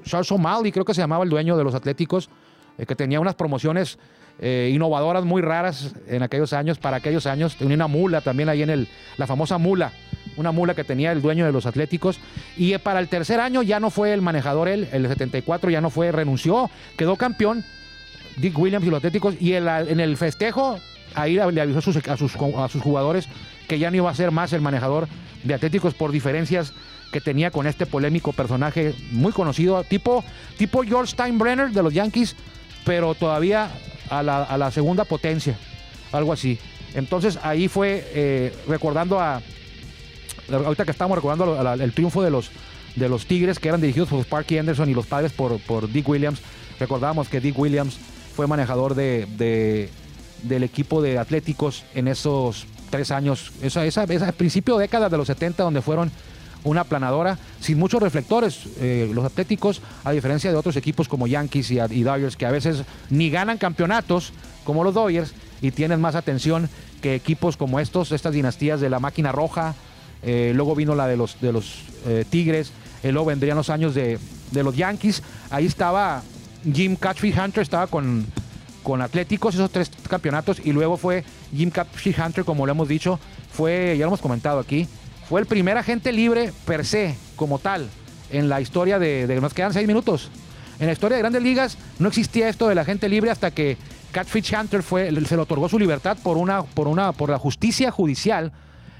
Charles 0.05 0.31
O'Malley, 0.31 0.71
creo 0.71 0.85
que 0.85 0.93
se 0.93 1.01
llamaba 1.01 1.23
el 1.23 1.29
dueño 1.29 1.57
de 1.57 1.63
los 1.63 1.75
Atléticos, 1.75 2.29
que 2.77 2.95
tenía 2.95 3.19
unas 3.19 3.35
promociones 3.35 3.97
innovadoras 4.41 5.23
muy 5.23 5.41
raras 5.41 5.95
en 6.07 6.21
aquellos 6.23 6.51
años, 6.51 6.77
para 6.77 6.97
aquellos 6.97 7.25
años, 7.25 7.55
tenía 7.55 7.75
una 7.75 7.87
mula 7.87 8.19
también 8.19 8.49
ahí 8.49 8.63
en 8.63 8.69
el, 8.69 8.87
la 9.17 9.27
famosa 9.27 9.57
mula 9.57 9.93
una 10.37 10.51
mula 10.51 10.73
que 10.73 10.83
tenía 10.83 11.11
el 11.11 11.21
dueño 11.21 11.45
de 11.45 11.51
los 11.51 11.65
Atléticos. 11.65 12.19
Y 12.57 12.77
para 12.79 12.99
el 12.99 13.07
tercer 13.07 13.39
año 13.39 13.61
ya 13.61 13.79
no 13.79 13.89
fue 13.89 14.13
el 14.13 14.21
manejador 14.21 14.67
él, 14.67 14.87
el 14.91 15.07
74 15.07 15.69
ya 15.69 15.81
no 15.81 15.89
fue, 15.89 16.11
renunció, 16.11 16.69
quedó 16.97 17.15
campeón 17.15 17.63
Dick 18.37 18.57
Williams 18.57 18.85
y 18.85 18.89
los 18.89 18.97
Atléticos. 18.97 19.35
Y 19.39 19.53
en 19.53 19.99
el 19.99 20.17
festejo, 20.17 20.77
ahí 21.13 21.35
le 21.35 21.61
avisó 21.61 21.79
a 21.79 21.81
sus, 21.81 21.97
a 21.97 22.17
sus, 22.17 22.81
jugadores 22.81 23.27
que 23.67 23.79
ya 23.79 23.89
no 23.89 23.97
iba 23.97 24.09
a 24.09 24.15
ser 24.15 24.31
más 24.31 24.53
el 24.53 24.61
manejador 24.61 25.07
de 25.43 25.53
Atléticos 25.53 25.93
por 25.93 26.11
diferencias 26.11 26.73
que 27.15 27.21
tenía 27.21 27.49
con 27.49 27.65
este 27.65 27.85
polémico 27.85 28.33
personaje 28.33 28.93
muy 29.11 29.31
conocido, 29.31 29.85
tipo, 29.85 30.21
tipo 30.57 30.83
George 30.83 31.13
Steinbrenner 31.13 31.69
de 31.69 31.81
los 31.81 31.93
Yankees, 31.93 32.35
pero 32.83 33.15
todavía 33.15 33.71
a 34.09 34.21
la, 34.21 34.69
segunda 34.71 35.05
potencia, 35.05 35.57
algo 36.11 36.33
así. 36.33 36.59
Entonces 36.93 37.39
ahí 37.41 37.69
fue 37.69 38.05
eh, 38.13 38.53
recordando 38.67 39.21
a, 39.21 39.41
ahorita 40.51 40.83
que 40.83 40.91
estamos 40.91 41.15
recordando 41.15 41.73
el 41.81 41.93
triunfo 41.93 42.21
de 42.21 42.31
los, 42.31 42.51
de 42.97 43.07
los 43.07 43.25
Tigres 43.25 43.59
que 43.59 43.69
eran 43.69 43.79
dirigidos 43.79 44.09
por 44.09 44.19
Sparky 44.19 44.57
Anderson 44.57 44.89
y 44.89 44.93
los 44.93 45.05
padres 45.05 45.31
por, 45.31 45.57
por 45.61 45.89
Dick 45.89 46.09
Williams, 46.09 46.41
recordábamos 46.81 47.29
que 47.29 47.39
Dick 47.39 47.57
Williams 47.57 47.97
fue 48.35 48.45
manejador 48.45 48.93
de, 48.93 49.89
del 50.43 50.63
equipo 50.63 51.01
de 51.01 51.17
Atléticos 51.17 51.85
en 51.93 52.09
esos 52.09 52.67
tres 52.89 53.11
años, 53.11 53.53
esa, 53.61 53.85
esa, 53.85 54.03
esa 54.03 54.33
principio 54.33 54.75
de 54.75 54.81
década 54.81 55.07
de 55.07 55.15
los 55.15 55.27
70 55.27 55.63
donde 55.63 55.81
fueron 55.81 56.11
una 56.65 56.83
planadora 56.83 57.39
sin 57.61 57.79
muchos 57.79 58.01
reflectores. 58.01 58.67
Eh, 58.79 59.09
los 59.13 59.23
Atléticos, 59.23 59.81
a 60.03 60.11
diferencia 60.11 60.51
de 60.51 60.57
otros 60.57 60.75
equipos 60.75 61.07
como 61.07 61.27
Yankees 61.27 61.71
y, 61.71 61.79
y, 61.79 62.03
Dodgers, 62.03 62.35
que 62.35 62.45
a 62.45 62.51
veces 62.51 62.83
ni 63.09 63.29
ganan 63.29 63.57
campeonatos 63.57 64.33
como 64.65 64.83
los 64.83 64.93
Dodgers 64.93 65.33
y 65.61 65.71
tienen 65.71 66.01
más 66.01 66.15
atención 66.15 66.69
que 67.01 67.15
equipos 67.15 67.55
como 67.55 67.79
estos, 67.79 68.11
estas 68.11 68.33
dinastías 68.33 68.81
de 68.81 68.89
la 68.89 68.99
máquina 68.99 69.31
roja, 69.31 69.75
eh, 70.23 70.53
luego 70.55 70.75
vino 70.75 70.95
la 70.95 71.07
de 71.07 71.17
los, 71.17 71.39
de 71.39 71.51
los 71.51 71.83
eh, 72.07 72.25
Tigres, 72.27 72.71
eh, 73.03 73.11
luego 73.11 73.27
vendrían 73.27 73.55
los 73.55 73.69
años 73.69 73.93
de, 73.93 74.17
los 74.51 74.75
Yankees. 74.75 75.21
Ahí 75.51 75.67
estaba 75.67 76.23
Jim 76.63 76.95
Catfish 76.95 77.37
Hunter, 77.37 77.61
estaba 77.61 77.85
con, 77.85 78.25
con 78.81 79.01
Atléticos, 79.03 79.53
esos 79.53 79.69
tres 79.69 79.91
campeonatos, 80.09 80.59
y 80.63 80.71
luego 80.71 80.97
fue 80.97 81.23
Jim 81.55 81.69
Catfish 81.69 82.19
Hunter, 82.19 82.43
como 82.43 82.65
lo 82.65 82.71
hemos 82.71 82.87
dicho, 82.87 83.19
fue, 83.51 83.95
ya 83.97 84.05
lo 84.05 84.09
hemos 84.09 84.21
comentado 84.21 84.59
aquí, 84.59 84.87
fue 85.29 85.41
el 85.41 85.47
primer 85.47 85.77
agente 85.77 86.11
libre 86.11 86.51
per 86.65 86.85
se, 86.85 87.15
como 87.35 87.59
tal, 87.59 87.89
en 88.31 88.49
la 88.49 88.61
historia 88.61 88.99
de, 88.99 89.39
nos 89.41 89.53
quedan 89.53 89.73
seis 89.73 89.87
minutos. 89.87 90.29
En 90.79 90.87
la 90.87 90.93
historia 90.93 91.15
de 91.17 91.21
Grandes 91.21 91.41
Ligas 91.41 91.77
no 91.99 92.09
existía 92.09 92.49
esto 92.49 92.67
del 92.67 92.77
agente 92.77 93.07
libre 93.07 93.31
hasta 93.31 93.51
que 93.51 93.77
Catfish 94.11 94.53
Hunter 94.55 94.83
fue, 94.83 95.09
se 95.25 95.35
le 95.35 95.41
otorgó 95.41 95.69
su 95.69 95.79
libertad 95.79 96.17
por 96.21 96.37
una, 96.37 96.63
por 96.63 96.87
una, 96.87 97.11
por 97.11 97.29
la 97.29 97.39
justicia 97.39 97.91
judicial 97.91 98.51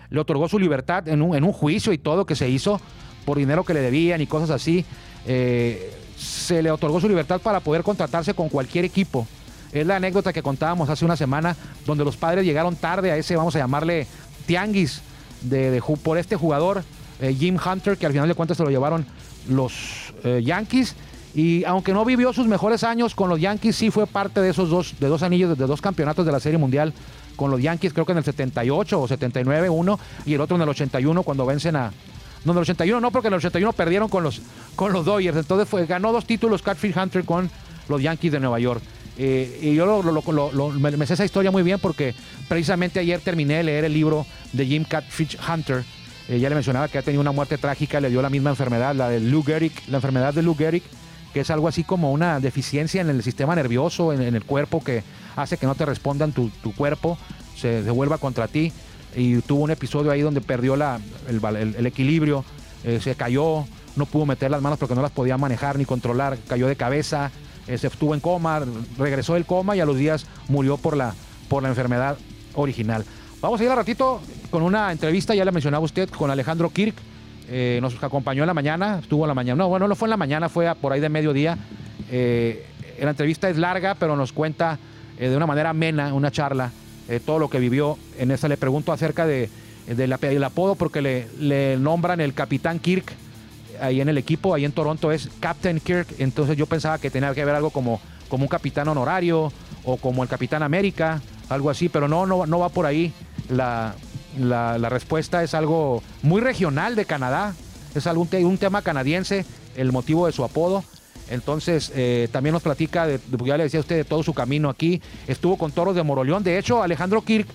le 0.10 0.20
otorgó 0.20 0.48
su 0.48 0.60
libertad 0.60 1.08
en 1.08 1.22
un, 1.22 1.36
en 1.36 1.44
un 1.44 1.52
juicio 1.52 1.92
y 1.94 1.98
todo 1.98 2.26
que 2.26 2.36
se 2.36 2.50
hizo 2.50 2.80
por 3.26 3.38
dinero 3.38 3.64
que 3.64 3.74
le 3.74 3.82
debían 3.82 4.22
y 4.22 4.28
cosas 4.28 4.50
así. 4.50 4.86
Eh, 5.26 5.94
se 6.18 6.62
le 6.62 6.72
otorgó 6.72 7.02
su 7.02 7.10
libertad 7.10 7.42
para 7.42 7.60
poder 7.60 7.84
contratarse 7.84 8.34
con 8.34 8.50
cualquier 8.50 8.86
equipo. 8.86 9.28
Es 9.72 9.86
la 9.86 9.98
anécdota 9.98 10.32
que 10.32 10.42
contábamos 10.42 10.90
hace 10.90 11.04
una 11.04 11.18
semana, 11.18 11.56
donde 11.86 12.06
los 12.06 12.16
padres 12.16 12.46
llegaron 12.46 12.76
tarde 12.76 13.12
a 13.12 13.18
ese, 13.18 13.36
vamos 13.36 13.56
a 13.56 13.60
llamarle, 13.60 14.08
tianguis 14.46 15.02
de, 15.42 15.82
por 16.04 16.18
este 16.18 16.36
jugador, 16.36 16.84
eh, 17.20 17.36
Jim 17.38 17.58
Hunter, 17.64 17.98
que 17.98 18.06
al 18.06 18.12
final 18.12 18.28
de 18.28 18.36
cuentas 18.36 18.58
se 18.58 18.64
lo 18.64 18.70
llevaron 18.70 19.06
los 19.50 20.14
eh, 20.24 20.42
Yankees. 20.44 20.96
Y 21.34 21.66
aunque 21.66 21.94
no 21.94 22.06
vivió 22.06 22.32
sus 22.32 22.48
mejores 22.48 22.84
años 22.84 23.14
con 23.14 23.30
los 23.30 23.40
Yankees, 23.40 23.76
sí 23.76 23.92
fue 23.92 24.08
parte 24.08 24.40
de 24.40 24.50
esos 24.50 24.70
dos, 24.70 24.96
de 25.00 25.08
dos 25.08 25.22
anillos, 25.22 25.58
de 25.58 25.68
dos 25.68 25.82
campeonatos 25.82 26.26
de 26.26 26.32
la 26.32 26.40
Serie 26.40 26.58
Mundial 26.58 26.94
con 27.36 27.52
los 27.52 27.62
Yankees, 27.62 27.92
creo 27.92 28.06
que 28.06 28.14
en 28.14 28.20
el 28.20 28.24
78 28.24 29.02
o 29.02 29.08
79 29.08 29.70
uno, 29.70 30.00
y 30.26 30.34
el 30.34 30.42
otro 30.42 30.56
en 30.56 30.62
el 30.62 30.70
81 30.70 31.24
cuando 31.24 31.46
vencen 31.46 31.76
a... 31.76 31.92
No, 32.46 32.52
en 32.52 32.58
el 32.60 32.62
81 32.62 33.02
no, 33.02 33.12
porque 33.12 33.28
en 33.28 33.34
el 33.34 33.40
81 33.40 33.74
perdieron 33.74 34.08
con 34.08 34.24
los, 34.24 34.42
con 34.76 34.94
los 34.94 35.04
Dodgers. 35.04 35.36
Entonces 35.36 35.68
fue, 35.68 35.86
ganó 35.86 36.14
dos 36.14 36.26
títulos 36.26 36.62
Catfield 36.62 36.98
Hunter 36.98 37.26
con 37.26 37.50
los 37.90 38.02
Yankees 38.02 38.32
de 38.32 38.40
Nueva 38.40 38.60
York. 38.60 38.82
Eh, 39.18 39.60
y 39.62 39.76
yo 39.76 40.04
me, 40.04 41.08
sé 41.08 41.14
esa 41.14 41.26
historia 41.26 41.52
muy 41.52 41.64
bien 41.64 41.80
porque 41.80 42.14
precisamente 42.50 43.00
ayer 43.00 43.22
terminé 43.22 43.56
de 43.56 43.64
leer 43.64 43.86
el 43.86 43.94
libro 43.94 44.26
de 44.54 44.66
Jim 44.66 44.84
Catfish 44.84 45.38
Hunter. 45.48 45.84
Eh, 46.28 46.40
ya 46.40 46.50
le 46.50 46.56
mencionaba 46.56 46.88
que 46.88 46.98
ha 46.98 47.02
tenido 47.02 47.22
una 47.22 47.32
muerte 47.32 47.58
trágica, 47.58 48.00
le 48.02 48.10
dio 48.10 48.22
la 48.22 48.30
misma 48.30 48.50
enfermedad, 48.50 48.96
la 48.96 49.10
de 49.10 49.20
Lou 49.20 49.44
Gehrig, 49.44 49.74
la 49.88 49.98
enfermedad 49.98 50.34
de 50.34 50.42
Lou 50.42 50.56
Gehrig, 50.56 50.84
que 51.34 51.42
es 51.42 51.50
algo 51.50 51.68
así 51.68 51.84
como 51.84 52.12
una 52.12 52.40
deficiencia 52.40 53.02
en 53.02 53.10
el 53.10 53.22
sistema 53.22 53.56
nervioso, 53.56 54.12
en, 54.12 54.22
el 54.22 54.44
cuerpo, 54.44 54.84
que 54.84 55.04
hace 55.36 55.58
que 55.58 55.66
no 55.66 55.76
te 55.76 55.86
respondan 55.86 56.32
tu, 56.32 56.50
cuerpo, 56.76 57.18
se 57.56 57.84
devuelva 57.84 58.18
contra 58.18 58.48
ti. 58.48 58.72
Y 59.16 59.38
tuvo 59.42 59.64
un 59.64 59.72
episodio 59.72 60.12
ahí 60.12 60.22
donde 60.22 60.42
perdió 60.42 60.76
la, 60.76 61.00
el, 61.28 61.86
equilibrio, 61.86 62.44
eh, 62.84 63.00
se 63.02 63.16
cayó, 63.16 63.66
no 63.96 64.06
pudo 64.06 64.26
meter 64.26 64.50
las 64.50 64.62
manos 64.62 64.80
porque 64.80 64.96
no 64.96 65.02
las 65.02 65.12
podía 65.12 65.38
manejar 65.38 65.78
ni 65.78 65.86
controlar, 65.86 66.38
cayó 66.48 66.68
de 66.68 66.76
cabeza, 66.76 67.32
se 67.66 67.88
estuvo 67.88 68.14
en 68.14 68.20
coma, 68.20 68.62
regresó 68.98 69.34
del 69.34 69.46
coma 69.46 69.76
y 69.76 69.80
a 69.80 69.86
los 69.86 69.98
días 69.98 70.28
murió 70.48 70.78
por 70.78 70.96
la, 70.96 71.14
por 71.50 71.64
la 71.64 71.70
enfermedad 71.70 72.18
original. 72.54 73.04
Vamos 73.42 73.60
a 73.60 73.64
ir 73.64 73.70
a 73.70 73.76
ratito 73.76 74.22
con 74.50 74.64
una 74.64 74.92
entrevista, 74.92 75.36
ya 75.36 75.46
le 75.46 75.52
mencionaba 75.52 75.84
usted, 75.84 76.10
con 76.10 76.32
Alejandro 76.32 76.70
Kirk. 76.70 76.96
Eh, 77.48 77.80
nos 77.82 78.02
acompañó 78.04 78.44
en 78.44 78.48
la 78.48 78.54
mañana, 78.54 79.00
estuvo 79.02 79.24
en 79.24 79.28
la 79.28 79.34
mañana. 79.34 79.58
No, 79.58 79.70
bueno, 79.70 79.88
no 79.88 79.96
fue 79.96 80.08
en 80.08 80.12
la 80.12 80.18
mañana, 80.18 80.50
fue 80.50 80.74
por 80.76 80.94
ahí 80.94 81.00
de 81.00 81.10
mediodía. 81.10 81.58
Eh, 82.12 82.66
la 83.00 83.10
entrevista 83.10 83.50
es 83.50 83.58
larga, 83.58 83.96
pero 83.96 84.16
nos 84.16 84.32
cuenta 84.32 84.80
de 85.20 85.36
una 85.36 85.46
manera 85.46 85.70
amena, 85.70 86.14
una 86.14 86.32
charla, 86.32 86.72
todo 87.26 87.40
lo 87.40 87.50
que 87.50 87.60
vivió. 87.60 87.98
En 88.18 88.32
esa 88.32 88.48
le 88.48 88.58
pregunto 88.58 88.92
acerca 88.92 89.26
de, 89.26 89.50
del 89.88 90.44
apodo, 90.44 90.76
porque 90.76 91.02
le, 91.02 91.28
le 91.40 91.78
nombran 91.78 92.22
el 92.22 92.34
Capitán 92.34 92.80
Kirk 92.80 93.14
ahí 93.82 94.02
en 94.02 94.10
el 94.10 94.18
equipo, 94.18 94.54
ahí 94.54 94.66
en 94.66 94.72
Toronto, 94.72 95.12
es 95.12 95.30
Captain 95.40 95.80
Kirk. 95.80 96.08
Entonces 96.20 96.58
yo 96.58 96.66
pensaba 96.66 96.98
que 96.98 97.10
tenía 97.10 97.34
que 97.34 97.46
ver 97.46 97.56
algo 97.56 97.70
como, 97.70 98.00
como 98.28 98.44
un 98.44 98.50
capitán 98.50 98.88
honorario 98.88 99.52
o 99.86 99.98
como 99.98 100.24
el 100.24 100.30
Capitán 100.30 100.64
América, 100.64 101.22
algo 101.50 101.70
así, 101.70 101.90
pero 101.90 102.08
no, 102.08 102.26
no, 102.26 102.46
no 102.46 102.60
va 102.60 102.70
por 102.70 102.86
ahí. 102.86 103.14
La, 103.50 103.96
respuesta 104.90 105.44
es 105.44 105.54
algo 105.54 106.04
muy 106.22 106.42
regional 106.42 106.96
de 106.96 107.06
Canadá, 107.06 107.54
es 107.94 108.08
algún 108.08 108.28
un 108.34 108.58
tema 108.58 108.82
canadiense, 108.82 109.46
el 109.76 109.92
motivo 109.92 110.26
de 110.26 110.34
su 110.34 110.44
apodo. 110.44 110.84
Entonces, 111.30 111.92
eh, 111.96 112.28
también 112.32 112.54
nos 112.54 112.62
platica, 112.62 113.08
de, 113.08 113.20
ya 113.46 113.58
le 113.58 113.64
decía 113.64 113.80
a 113.80 113.82
usted, 113.82 113.96
de 113.96 114.04
todo 114.04 114.22
su 114.22 114.34
camino 114.34 114.70
aquí. 114.70 115.02
Estuvo 115.28 115.58
con 115.58 115.72
Toros 115.72 115.96
de 115.96 116.04
Moroleón. 116.04 116.44
De 116.44 116.58
hecho, 116.58 116.84
Alejandro 116.84 117.22
Kirk 117.22 117.48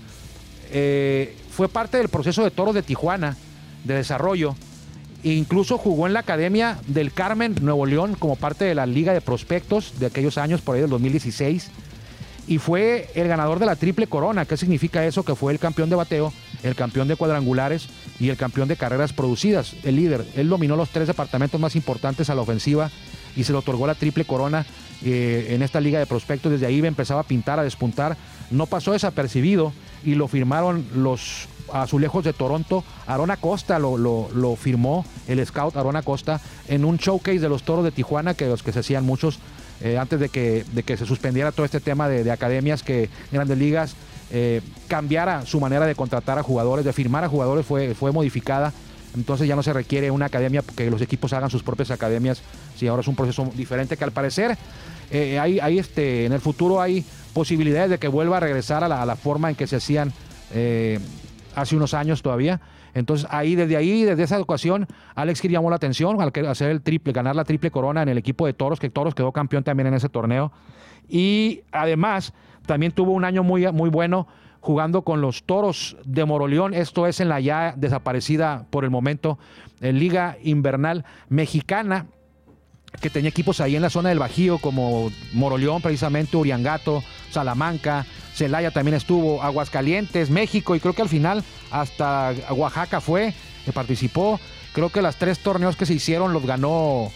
eh, 0.72 1.36
fue 1.50 1.68
parte 1.68 1.98
del 1.98 2.08
proceso 2.08 2.42
de 2.42 2.50
Toros 2.50 2.74
de 2.74 2.82
Tijuana, 2.82 3.36
de 3.84 3.94
desarrollo. 3.94 4.56
Incluso 5.22 5.76
jugó 5.76 6.06
en 6.06 6.14
la 6.14 6.20
Academia 6.20 6.78
del 6.86 7.12
Carmen, 7.12 7.54
Nuevo 7.60 7.84
León, 7.84 8.16
como 8.18 8.36
parte 8.36 8.64
de 8.64 8.74
la 8.74 8.86
Liga 8.86 9.12
de 9.12 9.20
Prospectos 9.20 9.98
de 9.98 10.06
aquellos 10.06 10.38
años, 10.38 10.62
por 10.62 10.74
ahí 10.74 10.80
del 10.80 10.90
2016. 10.90 11.70
Y 12.46 12.58
fue 12.58 13.10
el 13.14 13.28
ganador 13.28 13.58
de 13.58 13.66
la 13.66 13.76
triple 13.76 14.06
corona. 14.06 14.46
¿Qué 14.46 14.56
significa 14.56 15.04
eso? 15.04 15.22
Que 15.22 15.34
fue 15.34 15.52
el 15.52 15.58
campeón 15.58 15.90
de 15.90 15.96
bateo, 15.96 16.32
el 16.62 16.74
campeón 16.74 17.06
de 17.06 17.16
cuadrangulares 17.16 17.88
y 18.18 18.30
el 18.30 18.36
campeón 18.36 18.66
de 18.66 18.76
carreras 18.76 19.12
producidas, 19.12 19.74
el 19.84 19.96
líder. 19.96 20.24
Él 20.34 20.48
dominó 20.48 20.74
los 20.74 20.88
tres 20.88 21.06
departamentos 21.06 21.60
más 21.60 21.76
importantes 21.76 22.30
a 22.30 22.34
la 22.34 22.40
ofensiva 22.40 22.90
y 23.36 23.44
se 23.44 23.52
le 23.52 23.58
otorgó 23.58 23.86
la 23.86 23.94
triple 23.94 24.24
corona 24.24 24.66
eh, 25.04 25.48
en 25.50 25.62
esta 25.62 25.80
liga 25.80 25.98
de 25.98 26.06
prospectos. 26.06 26.50
Desde 26.50 26.66
ahí 26.66 26.78
empezaba 26.84 27.20
a 27.20 27.24
pintar, 27.24 27.60
a 27.60 27.62
despuntar. 27.62 28.16
No 28.50 28.66
pasó 28.66 28.92
desapercibido 28.92 29.72
y 30.04 30.14
lo 30.14 30.28
firmaron 30.28 30.84
los 30.94 31.48
Azulejos 31.72 32.24
de 32.24 32.32
Toronto. 32.32 32.84
Arona 33.06 33.36
Costa 33.36 33.78
lo, 33.78 33.96
lo, 33.96 34.56
firmó, 34.56 35.04
el 35.28 35.44
scout 35.46 35.76
Arona 35.76 36.02
Costa, 36.02 36.40
en 36.68 36.84
un 36.84 36.96
showcase 36.96 37.38
de 37.38 37.48
los 37.48 37.62
toros 37.62 37.84
de 37.84 37.92
Tijuana, 37.92 38.34
que 38.34 38.46
los 38.46 38.62
que 38.62 38.72
se 38.72 38.80
hacían 38.80 39.04
muchos 39.04 39.38
eh, 39.80 39.98
antes 39.98 40.20
de 40.20 40.28
que, 40.28 40.64
de 40.72 40.82
que 40.82 40.96
se 40.96 41.06
suspendiera 41.06 41.52
todo 41.52 41.64
este 41.64 41.80
tema 41.80 42.08
de, 42.08 42.30
academias 42.30 42.82
que 42.82 43.08
grandes 43.32 43.56
ligas 43.56 43.94
eh, 44.30 44.60
cambiara 44.88 45.46
su 45.46 45.60
manera 45.60 45.86
de 45.86 45.94
contratar 45.94 46.38
a 46.38 46.42
jugadores, 46.42 46.84
de 46.84 46.92
firmar 46.92 47.24
a 47.24 47.28
jugadores, 47.28 47.64
fue, 47.64 47.94
fue 47.94 48.12
modificada. 48.12 48.72
Entonces 49.16 49.48
ya 49.48 49.56
no 49.56 49.62
se 49.62 49.72
requiere 49.72 50.10
una 50.10 50.26
academia 50.26 50.62
que 50.76 50.90
los 50.90 51.02
equipos 51.02 51.32
hagan 51.32 51.50
sus 51.50 51.62
propias 51.62 51.90
academias, 51.90 52.42
si 52.76 52.86
ahora 52.86 53.00
es 53.00 53.08
un 53.08 53.16
proceso 53.16 53.50
diferente 53.56 53.96
que 53.96 54.04
al 54.04 54.12
parecer 54.12 54.56
eh, 55.10 55.38
hay, 55.40 55.78
este, 55.78 56.26
en 56.26 56.32
el 56.32 56.40
futuro 56.40 56.80
hay 56.80 57.04
posibilidades 57.30 57.90
de 57.90 57.98
que 57.98 58.08
vuelva 58.08 58.38
a 58.38 58.40
regresar 58.40 58.84
a 58.84 58.88
la, 58.88 59.16
forma 59.16 59.50
en 59.50 59.56
que 59.56 59.66
se 59.66 59.76
hacían 59.76 60.12
hace 61.54 61.76
unos 61.76 61.94
años 61.94 62.22
todavía. 62.22 62.60
Entonces 62.94 63.26
ahí, 63.30 63.54
desde 63.54 63.76
ahí, 63.76 64.04
desde 64.04 64.22
esa 64.22 64.40
ocasión, 64.40 64.86
Alex 65.14 65.40
Kir 65.40 65.50
llamó 65.50 65.70
la 65.70 65.76
atención 65.76 66.20
al 66.20 66.32
hacer 66.46 66.70
el 66.70 66.82
triple, 66.82 67.12
ganar 67.12 67.36
la 67.36 67.44
triple 67.44 67.70
corona 67.70 68.02
en 68.02 68.08
el 68.08 68.18
equipo 68.18 68.46
de 68.46 68.52
Toros, 68.52 68.80
que 68.80 68.90
Toros 68.90 69.14
quedó 69.14 69.32
campeón 69.32 69.64
también 69.64 69.86
en 69.86 69.94
ese 69.94 70.08
torneo. 70.08 70.52
Y 71.08 71.62
además, 71.72 72.32
también 72.66 72.92
tuvo 72.92 73.12
un 73.12 73.24
año 73.24 73.42
muy, 73.42 73.70
muy 73.72 73.90
bueno 73.90 74.26
jugando 74.60 75.02
con 75.02 75.20
los 75.20 75.44
Toros 75.44 75.96
de 76.04 76.24
Moroleón. 76.24 76.74
Esto 76.74 77.06
es 77.06 77.20
en 77.20 77.28
la 77.28 77.40
ya 77.40 77.74
desaparecida 77.76 78.66
por 78.70 78.84
el 78.84 78.90
momento 78.90 79.38
en 79.80 79.98
Liga 79.98 80.36
Invernal 80.42 81.04
Mexicana 81.28 82.06
que 83.00 83.10
tenía 83.10 83.30
equipos 83.30 83.60
ahí 83.60 83.76
en 83.76 83.82
la 83.82 83.90
zona 83.90 84.08
del 84.08 84.18
Bajío, 84.18 84.58
como 84.58 85.10
Moroleón, 85.32 85.80
precisamente, 85.82 86.36
Uriangato, 86.36 87.02
Salamanca, 87.30 88.06
Celaya 88.34 88.70
también 88.70 88.96
estuvo, 88.96 89.42
Aguascalientes, 89.42 90.30
México 90.30 90.74
y 90.74 90.80
creo 90.80 90.94
que 90.94 91.02
al 91.02 91.08
final 91.08 91.44
hasta 91.70 92.34
Oaxaca 92.50 93.00
fue, 93.00 93.34
que 93.64 93.72
participó. 93.72 94.40
Creo 94.72 94.90
que 94.90 95.02
las 95.02 95.16
tres 95.16 95.40
torneos 95.40 95.76
que 95.76 95.86
se 95.86 95.94
hicieron 95.94 96.32
los 96.32 96.46
ganó 96.46 97.10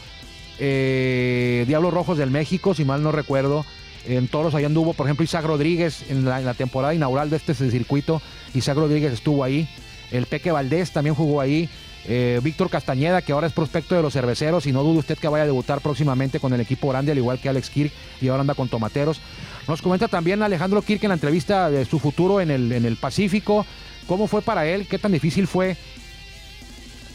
eh, 0.58 1.64
Diablos 1.66 1.94
Rojos 1.94 2.18
del 2.18 2.30
México, 2.30 2.74
si 2.74 2.84
mal 2.84 3.02
no 3.02 3.12
recuerdo. 3.12 3.64
En 4.06 4.28
todos 4.28 4.54
ahí 4.54 4.64
anduvo, 4.64 4.92
por 4.92 5.06
ejemplo, 5.06 5.24
Isaac 5.24 5.46
Rodríguez 5.46 6.04
en 6.10 6.24
la, 6.24 6.54
temporada 6.54 6.94
inaugural 6.94 7.30
de 7.30 7.36
este 7.36 7.54
circuito. 7.54 8.20
Isaac 8.54 8.76
Rodríguez 8.76 9.12
estuvo 9.12 9.42
ahí. 9.44 9.68
El 10.10 10.26
Peque 10.26 10.52
Valdés 10.52 10.92
también 10.92 11.14
jugó 11.14 11.40
ahí. 11.40 11.68
Eh, 12.06 12.40
Víctor 12.42 12.68
Castañeda, 12.68 13.22
que 13.22 13.32
ahora 13.32 13.46
es 13.46 13.52
prospecto 13.52 13.94
de 13.94 14.02
los 14.02 14.12
cerveceros, 14.12 14.66
y 14.66 14.72
no 14.72 14.82
dude 14.82 14.98
usted 14.98 15.18
que 15.18 15.28
vaya 15.28 15.44
a 15.44 15.46
debutar 15.46 15.80
próximamente 15.80 16.38
con 16.38 16.52
el 16.52 16.60
equipo 16.60 16.88
grande, 16.88 17.12
al 17.12 17.18
igual 17.18 17.38
que 17.38 17.48
Alex 17.48 17.70
Kirk, 17.70 17.92
y 18.20 18.28
ahora 18.28 18.42
anda 18.42 18.54
con 18.54 18.68
Tomateros. 18.68 19.20
Nos 19.66 19.80
comenta 19.80 20.08
también 20.08 20.42
Alejandro 20.42 20.82
Kirk 20.82 21.02
en 21.02 21.08
la 21.08 21.14
entrevista 21.14 21.70
de 21.70 21.84
su 21.86 21.98
futuro 21.98 22.40
en 22.40 22.50
el, 22.50 22.72
en 22.72 22.84
el 22.84 22.96
Pacífico, 22.96 23.64
cómo 24.06 24.26
fue 24.26 24.42
para 24.42 24.66
él, 24.66 24.86
qué 24.86 24.98
tan 24.98 25.12
difícil 25.12 25.46
fue, 25.46 25.76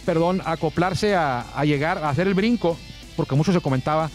perdón, 0.05 0.41
acoplarse 0.43 1.15
a, 1.15 1.45
llegar, 1.65 1.99
a 1.99 2.09
hacer 2.09 2.27
el 2.27 2.33
brinco, 2.33 2.77
porque 3.15 3.35
mucho 3.35 3.53
se 3.53 3.61
comentaba 3.61 4.09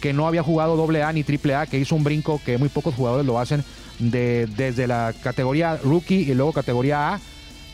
que 0.00 0.12
no 0.12 0.28
había 0.28 0.42
jugado 0.42 0.76
doble 0.76 1.02
A 1.02 1.12
ni 1.12 1.24
triple 1.24 1.56
A, 1.56 1.66
que 1.66 1.78
hizo 1.78 1.96
un 1.96 2.04
brinco 2.04 2.40
que 2.44 2.56
muy 2.56 2.68
pocos 2.68 2.94
jugadores 2.94 3.26
lo 3.26 3.38
hacen 3.38 3.64
de, 3.98 4.46
desde 4.56 4.86
la 4.86 5.12
categoría 5.22 5.76
rookie 5.76 6.30
y 6.30 6.34
luego 6.34 6.52
categoría 6.52 7.14
A 7.14 7.20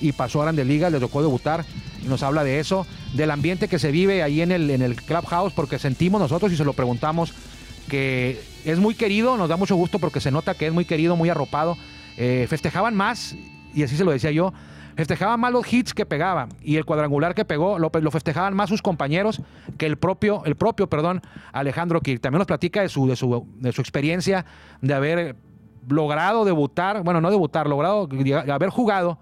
y 0.01 0.13
pasó 0.13 0.41
a 0.41 0.45
Grandes 0.45 0.67
Ligas, 0.67 0.93
le 0.93 1.01
tocó 1.01 1.23
debutar 1.23 1.65
y 2.05 2.09
nos 2.09 2.23
habla 2.23 2.45
de 2.45 2.61
eso, 2.61 2.87
del 3.15 3.31
ambiente 3.31 3.69
que 3.69 3.79
se 3.79 3.91
vive 3.91 4.23
ahí 4.23 4.41
en 4.43 4.53
el, 4.53 4.71
en 4.71 4.83
el 4.83 4.97
Clubhouse, 4.97 5.53
porque 5.53 5.79
sentimos 5.79 6.21
nosotros 6.21 6.53
y 6.53 6.57
se 6.57 6.65
lo 6.65 6.73
preguntamos 6.73 7.33
que 7.89 8.41
es 8.65 8.79
muy 8.79 8.95
querido, 8.95 9.37
nos 9.37 9.49
da 9.49 9.57
mucho 9.57 9.77
gusto 9.77 9.99
porque 9.99 10.21
se 10.21 10.31
nota 10.31 10.55
que 10.55 10.67
es 10.67 10.73
muy 10.73 10.85
querido, 10.85 11.17
muy 11.17 11.29
arropado. 11.29 11.77
Eh, 12.17 12.47
festejaban 12.49 12.95
más, 12.95 13.37
y 13.75 13.83
así 13.83 13.97
se 13.97 14.05
lo 14.05 14.11
decía 14.11 14.31
yo, 14.31 14.53
festejaban 14.97 15.39
más 15.39 15.53
los 15.53 15.71
hits 15.71 15.93
que 15.93 16.07
pegaba 16.07 16.49
y 16.63 16.77
el 16.77 16.85
cuadrangular 16.85 17.35
que 17.35 17.45
pegó 17.45 17.79
lo, 17.79 17.91
festejaban 18.11 18.55
más 18.55 18.71
sus 18.71 18.83
compañeros 18.83 19.43
que 19.77 19.87
el 19.87 19.99
propio, 19.99 20.43
el 20.47 20.57
propio, 20.57 20.89
perdón, 20.89 21.23
Alejandro 21.53 22.01
Kirk. 22.01 22.21
También 22.21 22.39
nos 22.39 22.47
platica 22.47 22.81
de 22.81 22.89
su, 22.89 23.07
de 23.07 23.17
su, 23.17 23.47
de 23.57 23.73
su 23.73 23.83
experiencia 23.83 24.47
de 24.81 24.95
haber 24.95 25.37
logrado 25.89 26.45
debutar, 26.45 27.03
bueno, 27.03 27.21
no 27.21 27.31
debutar, 27.31 27.69
logrado 27.69 28.09
haber 28.51 28.71
jugado 28.71 29.19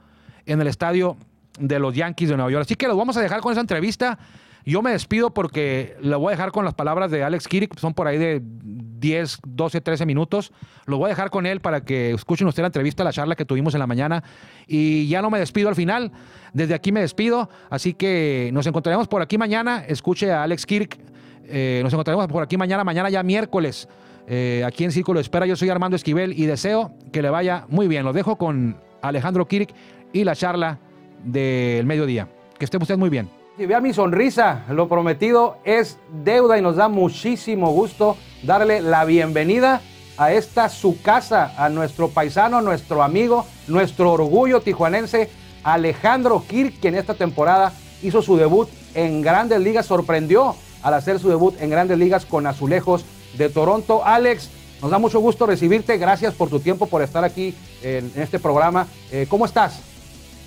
en 0.46 0.60
el 0.60 0.66
estadio 0.66 1.16
de 1.58 1.78
los 1.78 1.94
Yankees 1.94 2.28
de 2.30 2.36
Nueva 2.36 2.50
York. 2.50 2.64
Así 2.64 2.74
que 2.74 2.88
los 2.88 2.96
vamos 2.96 3.16
a 3.16 3.20
dejar 3.20 3.40
con 3.40 3.52
esa 3.52 3.60
entrevista. 3.60 4.18
Yo 4.66 4.80
me 4.80 4.92
despido 4.92 5.34
porque 5.34 5.94
lo 6.00 6.18
voy 6.18 6.28
a 6.28 6.36
dejar 6.36 6.50
con 6.50 6.64
las 6.64 6.72
palabras 6.72 7.10
de 7.10 7.22
Alex 7.22 7.48
Kirik, 7.48 7.78
son 7.78 7.92
por 7.92 8.06
ahí 8.06 8.16
de 8.16 8.40
10, 8.42 9.40
12, 9.46 9.80
13 9.82 10.06
minutos. 10.06 10.52
Lo 10.86 10.96
voy 10.96 11.06
a 11.06 11.08
dejar 11.10 11.28
con 11.28 11.44
él 11.44 11.60
para 11.60 11.84
que 11.84 12.12
escuchen 12.12 12.46
ustedes 12.46 12.62
la 12.62 12.68
entrevista, 12.68 13.04
la 13.04 13.12
charla 13.12 13.36
que 13.36 13.44
tuvimos 13.44 13.74
en 13.74 13.80
la 13.80 13.86
mañana. 13.86 14.24
Y 14.66 15.06
ya 15.08 15.20
no 15.20 15.28
me 15.28 15.38
despido 15.38 15.68
al 15.68 15.74
final, 15.74 16.12
desde 16.54 16.72
aquí 16.72 16.92
me 16.92 17.00
despido. 17.00 17.50
Así 17.68 17.92
que 17.92 18.50
nos 18.54 18.66
encontraremos 18.66 19.06
por 19.06 19.20
aquí 19.20 19.36
mañana. 19.36 19.84
Escuche 19.86 20.32
a 20.32 20.42
Alex 20.42 20.64
Kirk. 20.64 20.98
Eh, 21.46 21.80
nos 21.84 21.92
encontraremos 21.92 22.26
por 22.28 22.42
aquí 22.42 22.56
mañana, 22.56 22.84
mañana 22.84 23.10
ya 23.10 23.22
miércoles. 23.22 23.86
Eh, 24.26 24.62
aquí 24.66 24.84
en 24.84 24.92
Círculo 24.92 25.18
de 25.18 25.22
Espera, 25.22 25.44
yo 25.44 25.56
soy 25.56 25.68
Armando 25.68 25.94
Esquivel 25.94 26.32
y 26.32 26.46
deseo 26.46 26.94
que 27.12 27.20
le 27.20 27.28
vaya 27.28 27.66
muy 27.68 27.86
bien. 27.86 28.06
Lo 28.06 28.14
dejo 28.14 28.36
con 28.36 28.78
Alejandro 29.02 29.46
Kirk 29.46 29.74
y 30.14 30.24
la 30.24 30.34
charla 30.34 30.78
del 31.22 31.84
mediodía. 31.84 32.28
Que 32.58 32.64
esté 32.64 32.78
usted 32.78 32.96
muy 32.96 33.10
bien. 33.10 33.28
Y 33.58 33.66
vea 33.66 33.80
mi 33.80 33.92
sonrisa, 33.92 34.64
lo 34.70 34.88
prometido 34.88 35.58
es 35.64 35.98
deuda 36.24 36.56
y 36.56 36.62
nos 36.62 36.76
da 36.76 36.88
muchísimo 36.88 37.70
gusto 37.72 38.16
darle 38.42 38.80
la 38.80 39.04
bienvenida 39.04 39.82
a 40.16 40.32
esta 40.32 40.68
su 40.68 41.02
casa, 41.02 41.52
a 41.56 41.68
nuestro 41.68 42.08
paisano, 42.08 42.62
nuestro 42.62 43.02
amigo, 43.02 43.44
nuestro 43.68 44.12
orgullo 44.12 44.60
tijuanense, 44.60 45.28
Alejandro 45.62 46.44
Kirk, 46.48 46.80
que 46.80 46.88
en 46.88 46.94
esta 46.94 47.14
temporada 47.14 47.72
hizo 48.02 48.22
su 48.22 48.36
debut 48.36 48.68
en 48.94 49.22
Grandes 49.22 49.60
Ligas, 49.60 49.86
sorprendió 49.86 50.54
al 50.82 50.94
hacer 50.94 51.18
su 51.18 51.28
debut 51.28 51.60
en 51.60 51.70
Grandes 51.70 51.98
Ligas 51.98 52.26
con 52.26 52.46
Azulejos 52.46 53.04
de 53.36 53.48
Toronto. 53.48 54.04
Alex, 54.04 54.50
nos 54.82 54.90
da 54.90 54.98
mucho 54.98 55.18
gusto 55.20 55.46
recibirte, 55.46 55.96
gracias 55.96 56.34
por 56.34 56.50
tu 56.50 56.60
tiempo, 56.60 56.86
por 56.86 57.02
estar 57.02 57.24
aquí 57.24 57.54
en, 57.82 58.12
este 58.16 58.38
programa. 58.38 58.86
Eh, 59.10 59.26
¿Cómo 59.28 59.46
estás? 59.46 59.93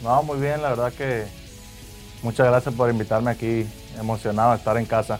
No, 0.03 0.23
muy 0.23 0.39
bien, 0.39 0.61
la 0.61 0.69
verdad 0.69 0.93
que 0.93 1.25
muchas 2.21 2.47
gracias 2.47 2.73
por 2.75 2.89
invitarme 2.89 3.31
aquí, 3.31 3.67
emocionado 3.99 4.51
de 4.51 4.57
estar 4.57 4.77
en 4.77 4.85
casa. 4.85 5.19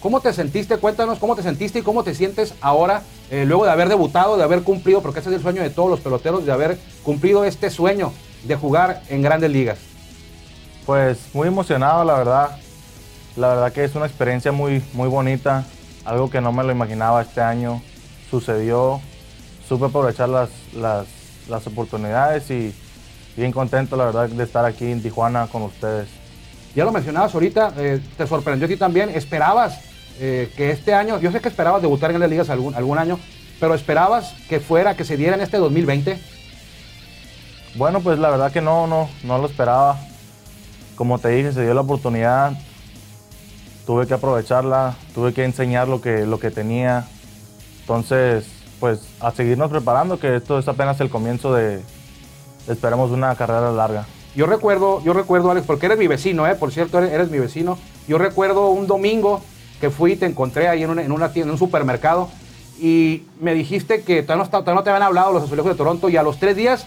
¿Cómo 0.00 0.20
te 0.20 0.32
sentiste? 0.32 0.76
Cuéntanos 0.78 1.18
cómo 1.18 1.34
te 1.34 1.42
sentiste 1.42 1.80
y 1.80 1.82
cómo 1.82 2.04
te 2.04 2.14
sientes 2.14 2.54
ahora, 2.60 3.02
eh, 3.30 3.44
luego 3.44 3.64
de 3.64 3.72
haber 3.72 3.88
debutado, 3.88 4.36
de 4.36 4.44
haber 4.44 4.62
cumplido, 4.62 5.02
porque 5.02 5.18
ese 5.20 5.30
es 5.30 5.36
el 5.36 5.42
sueño 5.42 5.62
de 5.62 5.70
todos 5.70 5.90
los 5.90 6.00
peloteros, 6.00 6.46
de 6.46 6.52
haber 6.52 6.78
cumplido 7.02 7.44
este 7.44 7.68
sueño 7.70 8.12
de 8.44 8.54
jugar 8.54 9.02
en 9.08 9.22
grandes 9.22 9.50
ligas. 9.50 9.78
Pues 10.86 11.18
muy 11.34 11.48
emocionado, 11.48 12.04
la 12.04 12.14
verdad. 12.14 12.58
La 13.36 13.48
verdad 13.48 13.72
que 13.72 13.84
es 13.84 13.94
una 13.94 14.06
experiencia 14.06 14.52
muy, 14.52 14.82
muy 14.94 15.08
bonita, 15.08 15.64
algo 16.04 16.30
que 16.30 16.40
no 16.40 16.50
me 16.50 16.64
lo 16.64 16.72
imaginaba 16.72 17.22
este 17.22 17.40
año. 17.40 17.82
Sucedió, 18.30 19.00
supe 19.68 19.86
aprovechar 19.86 20.28
las, 20.28 20.48
las, 20.74 21.66
oportunidades 21.66 22.50
y 22.50 22.74
bien 23.38 23.52
contento, 23.52 23.96
la 23.96 24.06
verdad, 24.06 24.28
de 24.28 24.44
estar 24.44 24.64
aquí 24.64 24.90
en 24.90 25.00
Tijuana 25.00 25.46
con 25.46 25.62
ustedes. 25.62 26.08
Ya 26.74 26.84
lo 26.84 26.92
mencionabas 26.92 27.32
ahorita, 27.32 27.72
eh, 27.78 28.00
te 28.16 28.26
sorprendió 28.26 28.66
a 28.66 28.68
ti 28.68 28.76
también. 28.76 29.10
¿Esperabas 29.10 29.80
eh, 30.18 30.52
que 30.56 30.70
este 30.70 30.92
año, 30.92 31.18
yo 31.20 31.30
sé 31.30 31.40
que 31.40 31.48
esperabas 31.48 31.80
debutar 31.80 32.10
en 32.10 32.20
las 32.20 32.28
ligas 32.28 32.50
algún, 32.50 32.74
algún 32.74 32.98
año, 32.98 33.18
pero 33.60 33.74
esperabas 33.74 34.34
que 34.48 34.60
fuera, 34.60 34.96
que 34.96 35.04
se 35.04 35.16
diera 35.16 35.36
en 35.36 35.40
este 35.40 35.56
2020? 35.56 36.20
Bueno, 37.76 38.00
pues 38.00 38.18
la 38.18 38.30
verdad 38.30 38.52
que 38.52 38.60
no, 38.60 38.86
no, 38.86 39.08
no 39.22 39.38
lo 39.38 39.46
esperaba. 39.46 39.98
Como 40.96 41.18
te 41.20 41.28
dije, 41.28 41.52
se 41.52 41.62
dio 41.62 41.74
la 41.74 41.82
oportunidad, 41.82 42.58
tuve 43.86 44.08
que 44.08 44.14
aprovecharla, 44.14 44.96
tuve 45.14 45.32
que 45.32 45.44
enseñar 45.44 45.86
lo 45.86 46.00
que, 46.00 46.26
lo 46.26 46.40
que 46.40 46.50
tenía. 46.50 47.06
Entonces, 47.82 48.46
pues 48.80 49.08
a 49.20 49.30
seguirnos 49.30 49.70
preparando, 49.70 50.18
que 50.18 50.36
esto 50.36 50.58
es 50.58 50.66
apenas 50.66 51.00
el 51.00 51.08
comienzo 51.08 51.54
de, 51.54 51.82
esperemos, 52.68 53.10
una 53.10 53.34
carrera 53.34 53.72
larga. 53.72 54.06
Yo 54.34 54.46
recuerdo, 54.46 55.02
yo 55.02 55.12
recuerdo, 55.12 55.50
Alex, 55.50 55.66
porque 55.66 55.86
eres 55.86 55.98
mi 55.98 56.06
vecino, 56.06 56.46
¿eh? 56.46 56.54
por 56.54 56.70
cierto, 56.70 56.98
eres, 57.00 57.30
mi 57.30 57.38
vecino. 57.38 57.78
Yo 58.06 58.18
recuerdo 58.18 58.68
un 58.68 58.86
domingo 58.86 59.40
que 59.80 59.90
fui 59.90 60.12
y 60.12 60.16
te 60.16 60.26
encontré 60.26 60.68
ahí 60.68 60.82
en 60.82 60.90
una, 60.90 61.02
en 61.02 61.12
una 61.12 61.32
tienda, 61.32 61.48
en 61.48 61.52
un 61.52 61.58
supermercado, 61.58 62.28
y 62.80 63.24
me 63.40 63.54
dijiste 63.54 64.02
que 64.02 64.22
todavía 64.22 64.48
no, 64.52 64.74
no 64.74 64.82
te 64.82 64.90
habían 64.90 65.02
hablado 65.02 65.32
los 65.32 65.44
azulejos 65.44 65.72
de 65.72 65.76
Toronto, 65.76 66.08
y 66.08 66.16
a 66.16 66.22
los 66.22 66.38
tres 66.38 66.56
días 66.56 66.86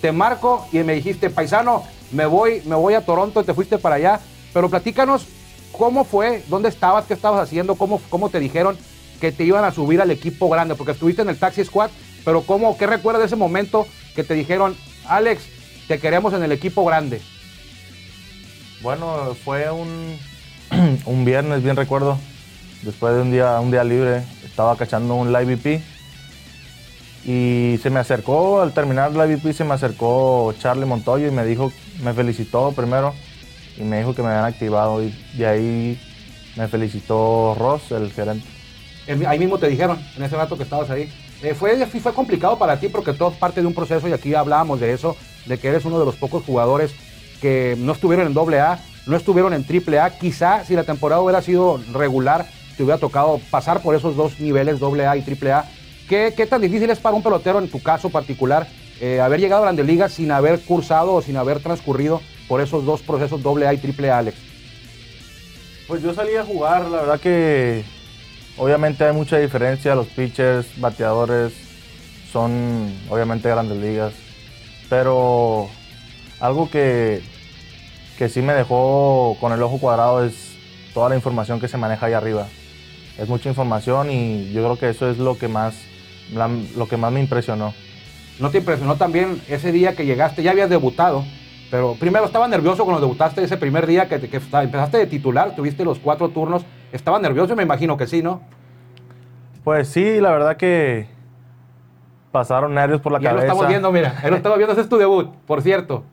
te 0.00 0.12
marco 0.12 0.66
y 0.72 0.78
me 0.78 0.94
dijiste, 0.94 1.30
paisano, 1.30 1.82
me 2.12 2.26
voy, 2.26 2.62
me 2.66 2.74
voy 2.76 2.94
a 2.94 3.04
Toronto, 3.04 3.40
y 3.40 3.44
te 3.44 3.54
fuiste 3.54 3.78
para 3.78 3.96
allá. 3.96 4.20
Pero 4.52 4.68
platícanos 4.68 5.26
cómo 5.72 6.04
fue, 6.04 6.44
dónde 6.48 6.68
estabas, 6.68 7.06
qué 7.06 7.14
estabas 7.14 7.40
haciendo, 7.40 7.74
cómo, 7.76 8.00
cómo 8.10 8.28
te 8.28 8.38
dijeron 8.38 8.76
que 9.20 9.32
te 9.32 9.44
iban 9.44 9.64
a 9.64 9.72
subir 9.72 10.00
al 10.00 10.10
equipo 10.10 10.48
grande, 10.48 10.74
porque 10.74 10.92
estuviste 10.92 11.22
en 11.22 11.28
el 11.28 11.38
Taxi 11.38 11.64
Squad, 11.64 11.90
pero 12.24 12.42
cómo, 12.42 12.76
qué 12.76 12.86
recuerdas 12.86 13.22
de 13.22 13.26
ese 13.26 13.36
momento 13.36 13.86
que 14.14 14.24
te 14.24 14.34
dijeron, 14.34 14.76
Alex, 15.06 15.42
te 15.88 15.98
queremos 15.98 16.32
en 16.34 16.42
el 16.42 16.52
equipo 16.52 16.84
grande. 16.84 17.20
Bueno, 18.82 19.36
fue 19.44 19.70
un, 19.70 20.18
un 21.04 21.24
viernes, 21.24 21.62
bien 21.62 21.76
recuerdo, 21.76 22.18
después 22.82 23.14
de 23.14 23.22
un 23.22 23.30
día, 23.30 23.60
un 23.60 23.70
día 23.70 23.84
libre, 23.84 24.22
estaba 24.44 24.76
cachando 24.76 25.14
un 25.14 25.32
live 25.32 25.56
VP 25.56 25.82
y 27.24 27.78
se 27.82 27.90
me 27.90 28.00
acercó, 28.00 28.60
al 28.60 28.72
terminar 28.72 29.12
la 29.12 29.26
VP 29.26 29.52
se 29.52 29.64
me 29.64 29.74
acercó 29.74 30.52
Charlie 30.58 30.86
Montoyo 30.86 31.28
y 31.28 31.30
me 31.30 31.44
dijo, 31.44 31.72
me 32.02 32.12
felicitó 32.12 32.72
primero 32.72 33.14
y 33.76 33.82
me 33.82 33.98
dijo 33.98 34.14
que 34.14 34.22
me 34.22 34.28
habían 34.28 34.46
activado 34.46 35.02
y 35.02 35.14
de 35.34 35.46
ahí 35.46 36.00
me 36.56 36.66
felicitó 36.68 37.54
Ross, 37.58 37.92
el 37.92 38.12
gerente. 38.12 38.46
Ahí 39.26 39.38
mismo 39.38 39.58
te 39.58 39.68
dijeron, 39.68 40.00
en 40.16 40.22
ese 40.22 40.36
rato 40.36 40.56
que 40.56 40.64
estabas 40.64 40.90
ahí. 40.90 41.08
Eh, 41.42 41.54
fue, 41.54 41.84
fue 41.86 42.14
complicado 42.14 42.58
para 42.58 42.78
ti 42.78 42.88
porque 42.88 43.12
todo 43.12 43.30
es 43.30 43.36
parte 43.36 43.60
de 43.60 43.66
un 43.66 43.74
proceso 43.74 44.08
y 44.08 44.12
aquí 44.12 44.34
hablábamos 44.34 44.80
de 44.80 44.92
eso, 44.92 45.16
de 45.46 45.58
que 45.58 45.68
eres 45.68 45.84
uno 45.84 45.98
de 45.98 46.04
los 46.04 46.14
pocos 46.14 46.44
jugadores 46.44 46.94
que 47.40 47.74
no 47.78 47.92
estuvieron 47.92 48.26
en 48.26 48.38
AA, 48.38 48.78
no 49.06 49.16
estuvieron 49.16 49.52
en 49.52 49.64
AAA. 49.64 50.18
Quizá 50.18 50.64
si 50.64 50.74
la 50.74 50.84
temporada 50.84 51.20
hubiera 51.20 51.42
sido 51.42 51.80
regular, 51.92 52.46
te 52.76 52.84
hubiera 52.84 52.98
tocado 52.98 53.40
pasar 53.50 53.82
por 53.82 53.94
esos 53.96 54.16
dos 54.16 54.38
niveles, 54.38 54.80
AA 54.80 55.16
y 55.16 55.24
AAA 55.44 55.64
¿Qué, 56.08 56.46
tan 56.46 56.60
difícil 56.60 56.90
es 56.90 56.98
para 56.98 57.16
un 57.16 57.22
pelotero, 57.22 57.58
en 57.58 57.70
tu 57.70 57.82
caso 57.82 58.10
particular, 58.10 58.66
eh, 59.00 59.20
haber 59.20 59.40
llegado 59.40 59.62
a 59.62 59.64
Grandes 59.64 59.86
Ligas 59.86 60.12
sin 60.12 60.30
haber 60.30 60.60
cursado 60.60 61.14
o 61.14 61.22
sin 61.22 61.38
haber 61.38 61.60
transcurrido 61.60 62.20
por 62.48 62.60
esos 62.60 62.84
dos 62.84 63.00
procesos 63.00 63.40
AA 63.44 63.72
y 63.72 63.78
AAA, 63.78 64.18
Alex? 64.18 64.36
Pues 65.88 66.02
yo 66.02 66.12
salí 66.12 66.34
a 66.36 66.44
jugar, 66.44 66.82
la 66.90 66.98
verdad 66.98 67.20
que 67.20 67.82
obviamente 68.56 69.04
hay 69.04 69.12
mucha 69.12 69.38
diferencia, 69.38 69.94
los 69.94 70.08
pitchers, 70.08 70.80
bateadores 70.80 71.52
son 72.32 72.92
obviamente 73.10 73.48
grandes 73.48 73.78
ligas, 73.78 74.14
pero 74.88 75.68
algo 76.40 76.70
que, 76.70 77.22
que 78.18 78.28
sí 78.28 78.40
me 78.42 78.54
dejó 78.54 79.36
con 79.40 79.52
el 79.52 79.62
ojo 79.62 79.78
cuadrado 79.78 80.24
es 80.24 80.56
toda 80.94 81.10
la 81.10 81.16
información 81.16 81.60
que 81.60 81.68
se 81.68 81.76
maneja 81.76 82.06
ahí 82.06 82.12
arriba. 82.14 82.48
Es 83.18 83.28
mucha 83.28 83.48
información 83.48 84.10
y 84.10 84.50
yo 84.52 84.62
creo 84.62 84.78
que 84.78 84.88
eso 84.88 85.10
es 85.10 85.18
lo 85.18 85.36
que 85.36 85.48
más 85.48 85.74
lo 86.76 86.88
que 86.88 86.96
más 86.96 87.12
me 87.12 87.20
impresionó. 87.20 87.74
¿No 88.38 88.50
te 88.50 88.58
impresionó 88.58 88.96
también 88.96 89.40
ese 89.48 89.72
día 89.72 89.94
que 89.94 90.06
llegaste? 90.06 90.42
Ya 90.42 90.52
habías 90.52 90.70
debutado, 90.70 91.24
pero 91.70 91.94
primero 91.98 92.24
estaba 92.24 92.48
nervioso 92.48 92.84
cuando 92.84 93.00
debutaste 93.00 93.44
ese 93.44 93.56
primer 93.56 93.86
día 93.86 94.08
que, 94.08 94.14
empezaste 94.14 94.98
de 94.98 95.06
titular, 95.06 95.54
tuviste 95.54 95.84
los 95.84 95.98
cuatro 95.98 96.30
turnos. 96.30 96.64
¿Estaba 96.92 97.18
nervioso? 97.18 97.56
Me 97.56 97.62
imagino 97.62 97.96
que 97.96 98.06
sí, 98.06 98.22
¿no? 98.22 98.40
Pues 99.64 99.88
sí, 99.88 100.20
la 100.20 100.30
verdad 100.30 100.56
que 100.56 101.08
pasaron 102.30 102.74
nervios 102.74 103.00
por 103.00 103.12
la 103.12 103.18
cabeza. 103.18 103.32
Ya 103.32 103.36
lo 103.36 103.42
estamos 103.42 103.68
viendo, 103.68 103.92
mira, 103.92 104.14
ya 104.22 104.30
lo 104.30 104.36
estamos 104.36 104.58
viendo, 104.58 104.72
ese 104.72 104.82
es 104.82 104.88
tu 104.88 104.98
debut, 104.98 105.30
por 105.46 105.62
cierto. 105.62 106.04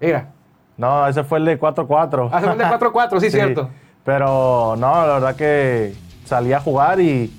Mira. 0.00 0.30
No, 0.76 1.08
ese 1.08 1.24
fue 1.24 1.38
el 1.38 1.46
de 1.46 1.58
4-4. 1.58 2.28
Ah, 2.30 2.38
ese 2.38 2.44
fue 2.44 2.52
el 2.52 2.58
de 2.58 2.64
4-4, 2.64 3.10
sí, 3.12 3.20
sí, 3.20 3.30
cierto. 3.30 3.70
Pero 4.04 4.76
no, 4.76 5.06
la 5.06 5.14
verdad 5.14 5.36
que 5.36 5.94
salí 6.24 6.52
a 6.52 6.60
jugar 6.60 7.00
y 7.00 7.32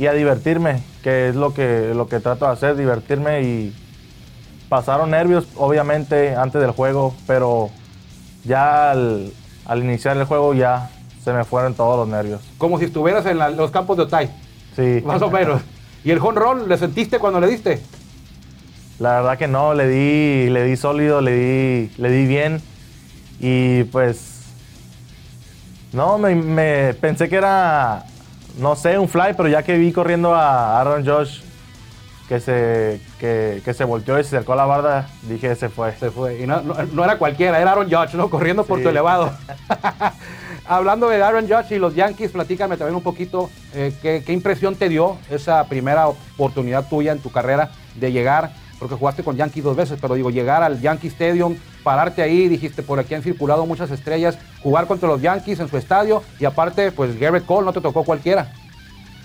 y 0.00 0.06
a 0.06 0.14
divertirme, 0.14 0.82
que 1.02 1.28
es 1.28 1.36
lo 1.36 1.52
que, 1.52 1.92
lo 1.94 2.08
que 2.08 2.20
trato 2.20 2.46
de 2.46 2.52
hacer, 2.52 2.74
divertirme 2.74 3.42
y 3.42 3.76
pasaron 4.70 5.10
nervios, 5.10 5.46
obviamente, 5.56 6.34
antes 6.34 6.58
del 6.58 6.70
juego, 6.70 7.14
pero 7.26 7.68
ya 8.42 8.92
al, 8.92 9.30
iniciar 9.76 10.16
el 10.16 10.24
juego 10.24 10.54
ya 10.54 10.88
se 11.22 11.32
me 11.32 11.44
fueron 11.44 11.74
todos 11.74 11.96
los 11.98 12.08
nervios. 12.08 12.40
Como 12.58 12.78
si 12.78 12.86
estuvieras 12.86 13.26
en 13.26 13.38
los 13.56 13.70
campos 13.70 13.96
de 13.96 14.04
Otay. 14.04 14.30
Sí. 14.76 15.02
Más 15.06 15.22
o 15.22 15.30
menos. 15.30 15.62
¿Y 16.04 16.10
el 16.10 16.18
home 16.18 16.66
le 16.66 16.78
sentiste 16.78 17.18
cuando 17.18 17.40
le 17.40 17.46
diste? 17.46 17.82
La 18.98 19.20
verdad 19.20 19.38
que 19.38 19.48
no, 19.48 19.74
le 19.74 19.88
di, 19.88 20.50
le 20.50 20.64
di 20.64 20.76
sólido, 20.76 21.20
le 21.20 21.32
di, 21.32 21.92
le 21.96 22.10
di 22.10 22.26
bien. 22.26 22.60
Y 23.38 23.84
pues. 23.84 24.28
No, 25.92 26.18
me 26.18 26.94
pensé 26.94 27.28
que 27.28 27.36
era 27.36 28.04
no 28.58 28.76
sé, 28.76 28.98
un 28.98 29.08
fly, 29.08 29.34
pero 29.36 29.48
ya 29.48 29.62
que 29.62 29.76
vi 29.76 29.92
corriendo 29.92 30.34
a 30.34 30.80
Aaron 30.80 31.06
Josh 31.06 31.40
que 32.28 32.38
se, 32.38 33.00
que, 33.18 33.74
se 33.74 33.84
volteó 33.84 34.18
y 34.18 34.22
se 34.22 34.36
acercó 34.36 34.52
a 34.52 34.56
la 34.56 34.64
barda, 34.64 35.08
dije, 35.22 35.56
se 35.56 35.68
fue. 35.68 35.92
Se 35.96 36.10
fue. 36.12 36.40
Y 36.40 36.46
no, 36.46 36.62
era 37.04 37.18
cualquiera, 37.18 37.60
era 37.60 37.72
Aaron 37.72 37.90
Josh, 37.90 38.14
¿no? 38.14 38.30
Corriendo 38.30 38.64
por 38.64 38.80
tu 38.82 38.88
elevado. 38.88 39.32
Hablando 40.70 41.08
de 41.08 41.20
Aaron 41.20 41.48
Josh 41.48 41.72
y 41.72 41.78
los 41.80 41.96
Yankees, 41.96 42.30
platícame 42.30 42.76
también 42.76 42.94
un 42.94 43.02
poquito 43.02 43.50
eh, 43.74 43.92
¿qué, 44.00 44.32
impresión 44.32 44.76
te 44.76 44.88
dio 44.88 45.18
esa 45.28 45.64
primera 45.64 46.06
oportunidad 46.06 46.88
tuya 46.88 47.10
en 47.10 47.18
tu 47.18 47.32
carrera 47.32 47.72
de 47.96 48.12
llegar, 48.12 48.52
porque 48.78 48.94
jugaste 48.94 49.24
con 49.24 49.36
Yankees 49.36 49.64
dos 49.64 49.74
veces, 49.76 49.98
pero 50.00 50.14
digo, 50.14 50.30
llegar 50.30 50.62
al 50.62 50.80
Yankee 50.80 51.08
Stadium, 51.08 51.56
pararte 51.82 52.22
ahí, 52.22 52.46
dijiste, 52.46 52.84
por 52.84 53.00
aquí 53.00 53.16
han 53.16 53.24
circulado 53.24 53.66
muchas 53.66 53.90
estrellas, 53.90 54.38
jugar 54.62 54.86
contra 54.86 55.08
los 55.08 55.20
Yankees 55.20 55.58
en 55.58 55.68
su 55.68 55.76
estadio 55.76 56.22
y 56.38 56.44
aparte, 56.44 56.92
pues 56.92 57.18
Garrett 57.18 57.46
Cole 57.46 57.66
no 57.66 57.72
te 57.72 57.80
tocó 57.80 58.04
cualquiera. 58.04 58.52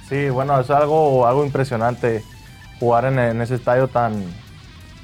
Sí, 0.10 0.30
bueno, 0.30 0.60
es 0.60 0.72
algo, 0.72 1.28
algo 1.28 1.46
impresionante 1.46 2.24
jugar 2.80 3.06
en, 3.06 3.40
ese 3.40 3.54
estadio 3.54 3.88
tan, 3.88 4.24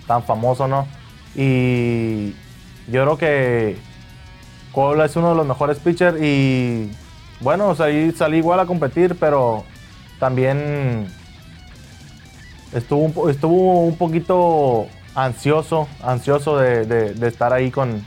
tan 0.07 0.23
famoso, 0.23 0.67
¿no? 0.67 0.87
Y 1.35 2.31
yo 2.87 3.03
creo 3.03 3.17
que 3.19 3.90
Cole 4.71 5.05
es 5.05 5.15
uno 5.15 5.29
de 5.29 5.35
los 5.35 5.45
mejores 5.45 5.77
pitchers 5.79 6.21
y 6.21 6.91
bueno, 7.39 7.75
salí, 7.75 8.11
salí 8.11 8.37
igual 8.37 8.59
a 8.59 8.65
competir, 8.65 9.15
pero 9.19 9.63
también 10.19 11.07
estuvo 12.73 13.29
estuvo 13.29 13.85
un 13.85 13.97
poquito 13.97 14.87
ansioso, 15.15 15.87
ansioso 16.03 16.57
de, 16.57 17.15
estar 17.27 17.51
ahí 17.53 17.71
con, 17.71 18.03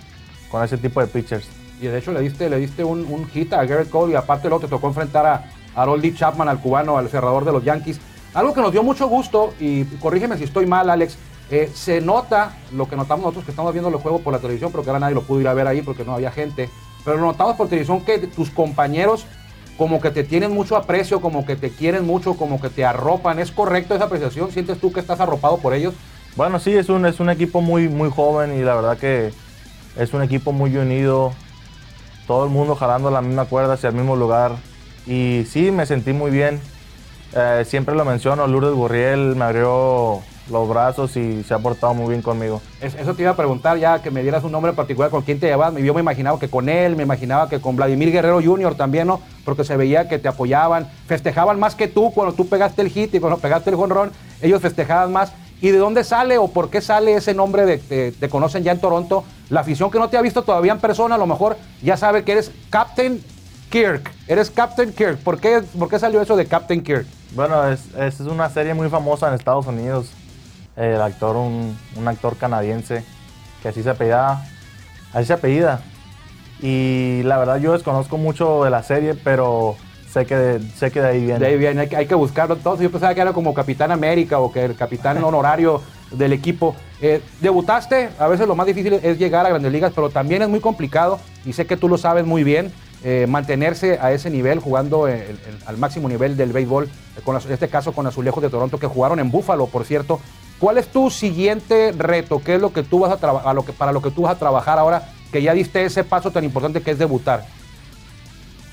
ese 0.62 0.78
tipo 0.78 1.00
de 1.00 1.08
pitchers. 1.08 1.48
Y 1.80 1.86
de 1.86 1.98
hecho 1.98 2.12
le 2.12 2.20
diste, 2.20 2.48
le 2.48 2.58
diste 2.58 2.84
un, 2.84 3.04
un 3.06 3.26
hit 3.28 3.52
a 3.52 3.64
Garrett 3.64 3.90
Cole 3.90 4.12
y 4.12 4.16
aparte 4.16 4.48
luego 4.48 4.64
te 4.64 4.70
tocó 4.70 4.86
enfrentar 4.86 5.26
a 5.26 5.44
Harold 5.74 6.16
Chapman, 6.16 6.48
al 6.48 6.60
cubano, 6.60 6.96
al 6.96 7.08
cerrador 7.08 7.44
de 7.44 7.52
los 7.52 7.64
Yankees. 7.64 8.00
Algo 8.32 8.54
que 8.54 8.60
nos 8.60 8.72
dio 8.72 8.82
mucho 8.82 9.08
gusto, 9.08 9.54
y 9.60 9.84
corrígeme 9.84 10.36
si 10.36 10.44
estoy 10.44 10.66
mal, 10.66 10.90
Alex, 10.90 11.16
se 11.74 12.00
nota 12.00 12.56
lo 12.72 12.88
que 12.88 12.96
notamos 12.96 13.24
nosotros 13.24 13.44
que 13.44 13.50
estamos 13.52 13.72
viendo 13.72 13.90
los 13.90 14.02
juegos 14.02 14.20
por 14.20 14.32
la 14.32 14.38
televisión, 14.38 14.70
pero 14.70 14.82
que 14.82 14.90
ahora 14.90 15.00
nadie 15.00 15.14
lo 15.14 15.22
pudo 15.22 15.40
ir 15.40 15.48
a 15.48 15.54
ver 15.54 15.66
ahí 15.66 15.82
porque 15.82 16.04
no 16.04 16.14
había 16.14 16.30
gente. 16.30 16.70
Pero 17.04 17.16
lo 17.16 17.24
notamos 17.24 17.56
por 17.56 17.68
televisión 17.68 18.04
que 18.04 18.18
tus 18.18 18.50
compañeros 18.50 19.26
como 19.76 20.00
que 20.00 20.10
te 20.10 20.24
tienen 20.24 20.52
mucho 20.52 20.76
aprecio, 20.76 21.20
como 21.20 21.44
que 21.44 21.56
te 21.56 21.70
quieren 21.70 22.06
mucho, 22.06 22.34
como 22.34 22.60
que 22.60 22.70
te 22.70 22.84
arropan. 22.84 23.38
¿Es 23.38 23.50
correcto 23.50 23.94
esa 23.94 24.04
apreciación? 24.04 24.50
¿Sientes 24.52 24.78
tú 24.78 24.92
que 24.92 25.00
estás 25.00 25.20
arropado 25.20 25.58
por 25.58 25.74
ellos? 25.74 25.94
Bueno, 26.36 26.58
sí, 26.58 26.72
es 26.72 26.88
un, 26.88 27.06
es 27.06 27.20
un 27.20 27.30
equipo 27.30 27.60
muy, 27.60 27.88
muy 27.88 28.10
joven 28.10 28.58
y 28.58 28.62
la 28.62 28.74
verdad 28.74 28.98
que 28.98 29.32
es 29.96 30.14
un 30.14 30.22
equipo 30.22 30.52
muy 30.52 30.76
unido. 30.76 31.32
Todo 32.26 32.44
el 32.44 32.50
mundo 32.50 32.74
jalando 32.74 33.10
la 33.10 33.20
misma 33.20 33.44
cuerda 33.46 33.74
hacia 33.74 33.88
el 33.88 33.94
mismo 33.94 34.16
lugar. 34.16 34.52
Y 35.06 35.44
sí, 35.50 35.70
me 35.70 35.86
sentí 35.86 36.12
muy 36.12 36.30
bien. 36.30 36.60
Eh, 37.36 37.64
siempre 37.66 37.94
lo 37.94 38.04
menciono, 38.04 38.46
Lourdes 38.46 38.74
Gurriel 38.74 39.34
me 39.34 39.44
abrió 39.44 40.22
los 40.50 40.68
brazos 40.68 41.16
y 41.16 41.42
se 41.42 41.54
ha 41.54 41.58
portado 41.58 41.94
muy 41.94 42.08
bien 42.08 42.22
conmigo. 42.22 42.60
Eso 42.80 43.14
te 43.14 43.22
iba 43.22 43.30
a 43.30 43.36
preguntar 43.36 43.78
ya, 43.78 44.02
que 44.02 44.10
me 44.10 44.22
dieras 44.22 44.44
un 44.44 44.52
nombre 44.52 44.72
particular 44.72 45.10
con 45.10 45.22
quién 45.22 45.40
te 45.40 45.46
llevabas. 45.46 45.80
Yo 45.82 45.94
me 45.94 46.00
imaginaba 46.00 46.38
que 46.38 46.48
con 46.48 46.68
él, 46.68 46.96
me 46.96 47.02
imaginaba 47.02 47.48
que 47.48 47.60
con 47.60 47.76
Vladimir 47.76 48.12
Guerrero 48.12 48.40
Jr. 48.42 48.74
también, 48.74 49.06
¿no? 49.06 49.20
Porque 49.44 49.64
se 49.64 49.76
veía 49.76 50.08
que 50.08 50.18
te 50.18 50.28
apoyaban, 50.28 50.88
festejaban 51.06 51.58
más 51.58 51.74
que 51.74 51.88
tú 51.88 52.12
cuando 52.12 52.34
tú 52.34 52.46
pegaste 52.48 52.82
el 52.82 52.90
hit 52.90 53.14
y 53.14 53.20
cuando 53.20 53.38
pegaste 53.38 53.70
el 53.70 53.76
jonrón, 53.76 54.12
ellos 54.42 54.60
festejaban 54.60 55.12
más. 55.12 55.32
¿Y 55.60 55.70
de 55.70 55.78
dónde 55.78 56.04
sale 56.04 56.36
o 56.36 56.48
por 56.48 56.68
qué 56.68 56.82
sale 56.82 57.14
ese 57.14 57.32
nombre 57.32 57.64
de 57.64 58.12
te 58.12 58.28
conocen 58.28 58.64
ya 58.64 58.72
en 58.72 58.80
Toronto? 58.80 59.24
La 59.48 59.60
afición 59.60 59.90
que 59.90 59.98
no 59.98 60.08
te 60.08 60.18
ha 60.18 60.22
visto 60.22 60.42
todavía 60.42 60.72
en 60.72 60.80
persona, 60.80 61.14
a 61.14 61.18
lo 61.18 61.26
mejor 61.26 61.56
ya 61.82 61.96
sabe 61.96 62.22
que 62.22 62.32
eres 62.32 62.50
Captain 62.68 63.22
Kirk. 63.70 64.10
Eres 64.28 64.50
Captain 64.50 64.92
Kirk. 64.92 65.18
¿Por 65.18 65.40
qué, 65.40 65.62
por 65.78 65.88
qué 65.88 65.98
salió 65.98 66.20
eso 66.20 66.36
de 66.36 66.44
Captain 66.44 66.82
Kirk? 66.82 67.06
Bueno, 67.34 67.66
es, 67.68 67.94
es 67.96 68.20
una 68.20 68.50
serie 68.50 68.74
muy 68.74 68.90
famosa 68.90 69.28
en 69.28 69.34
Estados 69.34 69.66
Unidos 69.66 70.10
el 70.76 71.00
actor, 71.00 71.36
un, 71.36 71.76
actor 72.06 72.36
canadiense 72.36 73.04
que 73.62 73.68
así 73.68 73.82
se 73.82 73.90
apellida, 73.90 74.44
así 75.12 75.26
se 75.26 75.32
apellida. 75.32 75.80
Y 76.60 77.22
la 77.24 77.38
verdad 77.38 77.56
yo 77.56 77.72
desconozco 77.72 78.16
mucho 78.16 78.64
de 78.64 78.70
la 78.70 78.82
serie, 78.82 79.14
pero 79.14 79.76
sé 80.10 80.26
que 80.26 80.36
de, 80.36 80.60
sé 80.76 80.90
que 80.90 81.00
de 81.00 81.08
ahí 81.08 81.24
viene. 81.24 81.38
De 81.38 81.46
ahí 81.46 81.58
viene, 81.58 81.88
hay 81.96 82.06
que, 82.06 82.14
buscarlo 82.14 82.54
entonces. 82.54 82.84
Yo 82.84 82.90
pensaba 82.90 83.14
que 83.14 83.20
era 83.20 83.32
como 83.32 83.54
Capitán 83.54 83.90
América 83.90 84.38
o 84.38 84.52
que 84.52 84.64
el 84.64 84.76
capitán 84.76 85.22
honorario 85.24 85.82
del 86.10 86.32
equipo. 86.32 86.74
Eh, 87.00 87.20
debutaste, 87.40 88.10
a 88.18 88.28
veces 88.28 88.46
lo 88.46 88.54
más 88.54 88.66
difícil 88.66 88.94
es 88.94 89.18
llegar 89.18 89.46
a 89.46 89.50
grandes 89.50 89.72
ligas, 89.72 89.92
pero 89.94 90.10
también 90.10 90.42
es 90.42 90.48
muy 90.48 90.60
complicado 90.60 91.18
y 91.44 91.52
sé 91.52 91.66
que 91.66 91.76
tú 91.76 91.88
lo 91.88 91.98
sabes 91.98 92.24
muy 92.24 92.44
bien. 92.44 92.72
Eh, 93.06 93.26
mantenerse 93.28 93.98
a 94.00 94.12
ese 94.12 94.30
nivel, 94.30 94.60
jugando 94.60 95.04
al 95.04 95.76
máximo 95.76 96.08
nivel 96.08 96.38
del 96.38 96.54
béisbol, 96.54 96.88
con, 97.22 97.36
en 97.36 97.52
este 97.52 97.68
caso 97.68 97.92
con 97.92 98.06
Azulejos 98.06 98.42
de 98.42 98.48
Toronto, 98.48 98.78
que 98.78 98.86
jugaron 98.86 99.20
en 99.20 99.30
Búfalo, 99.30 99.66
por 99.66 99.84
cierto, 99.84 100.20
¿Cuál 100.58 100.78
es 100.78 100.88
tu 100.88 101.10
siguiente 101.10 101.92
reto? 101.92 102.40
¿Qué 102.44 102.54
es 102.54 102.60
lo 102.60 102.72
que 102.72 102.82
tú 102.82 103.00
vas 103.00 103.12
a 103.12 103.18
para 103.18 103.92
lo 103.92 104.02
que 104.02 104.10
tú 104.10 104.22
vas 104.22 104.36
a 104.36 104.38
trabajar 104.38 104.78
ahora 104.78 105.08
que 105.32 105.42
ya 105.42 105.52
diste 105.52 105.84
ese 105.84 106.04
paso 106.04 106.30
tan 106.30 106.44
importante 106.44 106.80
que 106.80 106.92
es 106.92 106.98
debutar? 106.98 107.44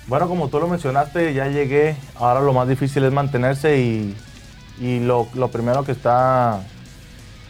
Bueno, 0.08 0.28
como 0.28 0.48
tú 0.48 0.60
lo 0.60 0.68
mencionaste, 0.68 1.34
ya 1.34 1.48
llegué. 1.48 1.96
Ahora 2.16 2.42
lo 2.42 2.54
más 2.54 2.68
difícil 2.68 3.04
es 3.04 3.12
mantenerse 3.12 3.78
y, 3.80 4.16
lo, 5.00 5.26
primero 5.52 5.84
que 5.84 5.92
está, 5.92 6.62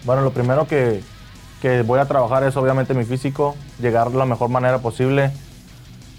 bueno, 0.06 0.22
lo 0.22 0.32
primero 0.32 0.68
que, 0.68 1.02
voy 1.86 2.00
a 2.00 2.06
trabajar 2.06 2.44
es 2.44 2.56
obviamente 2.58 2.94
mi 2.94 3.06
físico, 3.06 3.56
llegar 3.80 4.12
de 4.12 4.18
la 4.18 4.26
mejor 4.26 4.50
manera 4.50 4.80
posible. 4.80 5.32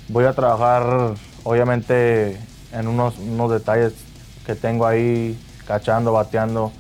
Voy 0.08 0.24
a 0.24 0.32
trabajar 0.32 1.14
obviamente 1.44 2.38
en 2.72 2.88
unos, 2.88 3.18
unos 3.18 3.50
detalles 3.50 3.94
que 4.46 4.54
tengo 4.54 4.86
ahí, 4.86 5.38
cachando, 5.66 6.12
bateando 6.12 6.72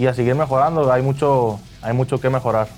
y 0.00 0.06
a 0.06 0.14
seguir 0.14 0.34
mejorando. 0.34 0.90
Hay 0.90 1.02
mucho, 1.02 1.60
hay 1.82 1.92
mucho 1.92 2.18
que 2.18 2.30
mejorar. 2.30 2.68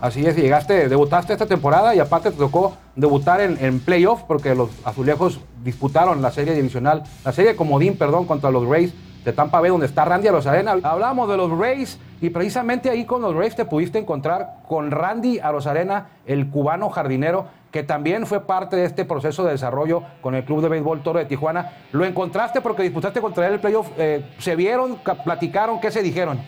Así 0.00 0.24
es, 0.24 0.36
llegaste, 0.36 0.88
debutaste 0.88 1.34
esta 1.34 1.44
temporada 1.46 1.94
y 1.94 2.00
aparte 2.00 2.30
te 2.30 2.38
tocó 2.38 2.76
debutar 2.94 3.42
en, 3.42 3.62
en 3.62 3.78
playoff 3.80 4.22
porque 4.22 4.54
los 4.54 4.70
azulejos 4.84 5.40
disputaron 5.62 6.22
la 6.22 6.30
serie 6.30 6.54
divisional, 6.54 7.02
la 7.24 7.32
serie 7.32 7.56
comodín, 7.56 7.98
perdón, 7.98 8.24
contra 8.24 8.50
los 8.50 8.66
Rays 8.66 8.94
de 9.24 9.32
Tampa 9.34 9.60
Bay, 9.60 9.70
donde 9.70 9.86
está 9.86 10.06
Randy 10.06 10.28
Arozarena. 10.28 10.76
Hablamos 10.82 11.28
de 11.28 11.36
los 11.36 11.50
Rays 11.50 11.98
y 12.20 12.30
precisamente 12.30 12.88
ahí 12.88 13.04
con 13.04 13.20
los 13.20 13.34
Rays 13.34 13.54
te 13.54 13.64
pudiste 13.64 13.98
encontrar 13.98 14.62
con 14.68 14.90
Randy 14.90 15.38
Arozarena, 15.38 16.08
el 16.26 16.48
cubano 16.48 16.88
jardinero, 16.88 17.46
que 17.70 17.82
también 17.82 18.26
fue 18.26 18.46
parte 18.46 18.76
de 18.76 18.86
este 18.86 19.04
proceso 19.04 19.44
de 19.44 19.52
desarrollo 19.52 20.02
con 20.22 20.34
el 20.34 20.44
Club 20.44 20.62
de 20.62 20.68
Béisbol 20.70 21.02
Toro 21.02 21.18
de 21.18 21.26
Tijuana. 21.26 21.72
¿Lo 21.92 22.06
encontraste 22.06 22.62
porque 22.62 22.82
disputaste 22.82 23.20
contra 23.20 23.46
él 23.46 23.54
el 23.54 23.60
playoff? 23.60 23.90
Eh, 23.98 24.24
¿Se 24.38 24.56
vieron, 24.56 24.96
platicaron, 25.24 25.78
qué 25.78 25.90
se 25.90 26.02
dijeron? 26.02 26.40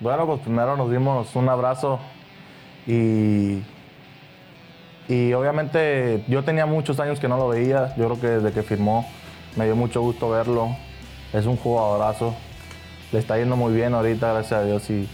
Bueno, 0.00 0.26
pues 0.26 0.40
primero 0.40 0.76
nos 0.76 0.90
dimos 0.90 1.36
un 1.36 1.48
abrazo 1.50 1.98
y, 2.86 3.62
y 5.06 5.32
obviamente 5.34 6.24
yo 6.28 6.42
tenía 6.44 6.64
muchos 6.64 6.98
años 6.98 7.20
que 7.20 7.28
no 7.28 7.36
lo 7.36 7.48
veía. 7.48 7.94
Yo 7.96 8.06
creo 8.06 8.20
que 8.20 8.28
desde 8.28 8.52
que 8.52 8.62
firmó 8.62 9.04
me 9.54 9.66
dio 9.66 9.76
mucho 9.76 10.00
gusto 10.00 10.30
verlo. 10.30 10.68
Es 11.34 11.44
un 11.44 11.58
jugadorazo. 11.58 12.34
Le 13.12 13.18
está 13.18 13.38
yendo 13.38 13.56
muy 13.56 13.72
bien 13.72 13.94
ahorita, 13.94 14.32
gracias 14.32 14.60
a 14.60 14.64
Dios. 14.64 14.88
Y 14.90 15.08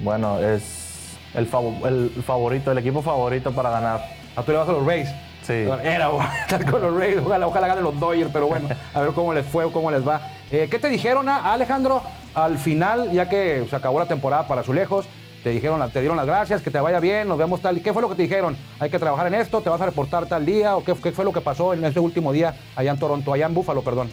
bueno, 0.00 0.38
es 0.38 1.16
el, 1.34 1.42
el 1.44 2.22
favorito, 2.22 2.72
el 2.72 2.78
equipo 2.78 3.02
favorito 3.02 3.52
para 3.52 3.70
ganar. 3.70 4.04
¿A 4.36 4.42
tú 4.42 4.52
le 4.52 4.58
vas 4.58 4.68
a 4.68 4.72
los 4.72 4.86
Rays? 4.86 5.08
Sí. 5.42 5.52
Era, 5.52 6.08
estar 6.40 6.70
con 6.70 6.80
los 6.80 6.96
Rays, 6.96 7.18
ojalá, 7.18 7.46
ojalá 7.46 7.66
ganen 7.66 7.84
los 7.84 8.00
Dodgers, 8.00 8.30
pero 8.32 8.46
bueno, 8.46 8.68
a 8.94 9.00
ver 9.00 9.10
cómo 9.10 9.34
les 9.34 9.44
fue 9.44 9.64
o 9.64 9.72
cómo 9.72 9.90
les 9.90 10.06
va. 10.06 10.22
Eh, 10.50 10.68
¿Qué 10.70 10.78
te 10.78 10.88
dijeron, 10.88 11.28
a 11.28 11.52
Alejandro, 11.52 12.02
al 12.34 12.56
final, 12.56 13.12
ya 13.12 13.28
que 13.28 13.66
se 13.68 13.76
acabó 13.76 13.98
la 13.98 14.06
temporada 14.06 14.48
para 14.48 14.62
Azulejos? 14.62 15.06
Te 15.42 15.50
dijeron, 15.50 15.86
te 15.90 16.00
dieron 16.00 16.16
las 16.16 16.24
gracias, 16.24 16.62
que 16.62 16.70
te 16.70 16.80
vaya 16.80 17.00
bien, 17.00 17.28
nos 17.28 17.36
vemos 17.36 17.60
tal. 17.60 17.82
¿Qué 17.82 17.92
fue 17.92 18.00
lo 18.00 18.08
que 18.08 18.14
te 18.14 18.22
dijeron? 18.22 18.56
¿Hay 18.80 18.88
que 18.88 18.98
trabajar 18.98 19.26
en 19.26 19.34
esto? 19.34 19.60
¿Te 19.60 19.68
vas 19.68 19.78
a 19.82 19.84
reportar 19.84 20.24
tal 20.24 20.46
día? 20.46 20.74
¿O 20.76 20.82
qué, 20.82 20.94
qué 20.94 21.12
fue 21.12 21.26
lo 21.26 21.34
que 21.34 21.42
pasó 21.42 21.74
en 21.74 21.84
ese 21.84 22.00
último 22.00 22.32
día 22.32 22.54
allá 22.74 22.92
en 22.92 22.98
Toronto, 22.98 23.30
allá 23.30 23.44
en 23.44 23.52
Búfalo, 23.52 23.82
perdón? 23.82 24.10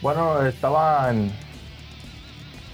Bueno, 0.00 0.46
estaba 0.46 1.10
en, 1.10 1.30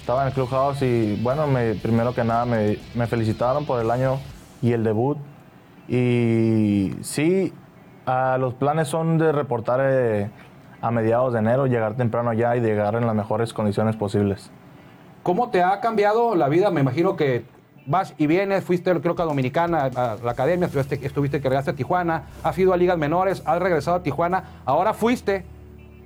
estaba 0.06 0.22
en 0.22 0.28
el 0.28 0.34
Clubhouse 0.34 0.82
y 0.82 1.18
bueno, 1.20 1.48
me, 1.48 1.74
primero 1.74 2.14
que 2.14 2.22
nada 2.22 2.44
me, 2.44 2.78
me 2.94 3.08
felicitaron 3.08 3.66
por 3.66 3.80
el 3.80 3.90
año 3.90 4.20
y 4.62 4.70
el 4.70 4.84
debut. 4.84 5.18
Y 5.88 6.92
sí, 7.00 7.52
los 8.38 8.54
planes 8.54 8.86
son 8.86 9.18
de 9.18 9.32
reportar 9.32 9.80
eh, 9.82 10.30
a 10.80 10.92
mediados 10.92 11.32
de 11.32 11.40
enero, 11.40 11.66
llegar 11.66 11.96
temprano 11.96 12.32
ya 12.32 12.56
y 12.56 12.60
llegar 12.60 12.94
en 12.94 13.04
las 13.04 13.16
mejores 13.16 13.52
condiciones 13.52 13.96
posibles. 13.96 14.52
¿Cómo 15.24 15.50
te 15.50 15.64
ha 15.64 15.80
cambiado 15.80 16.36
la 16.36 16.48
vida? 16.48 16.70
Me 16.70 16.82
imagino 16.82 17.16
que 17.16 17.44
vas 17.84 18.14
y 18.16 18.28
vienes, 18.28 18.62
fuiste 18.62 19.00
creo 19.00 19.16
que 19.16 19.22
a 19.22 19.24
Dominicana, 19.24 19.90
a 19.92 20.18
la 20.22 20.30
academia, 20.30 20.66
estuviste, 20.66 21.04
estuviste 21.04 21.40
que 21.40 21.48
regresaste 21.48 21.72
a 21.72 21.74
Tijuana, 21.74 22.22
has 22.44 22.56
ido 22.56 22.72
a 22.72 22.76
ligas 22.76 22.96
menores, 22.96 23.42
has 23.44 23.60
regresado 23.60 23.96
a 23.96 24.02
Tijuana, 24.04 24.60
ahora 24.66 24.94
fuiste 24.94 25.44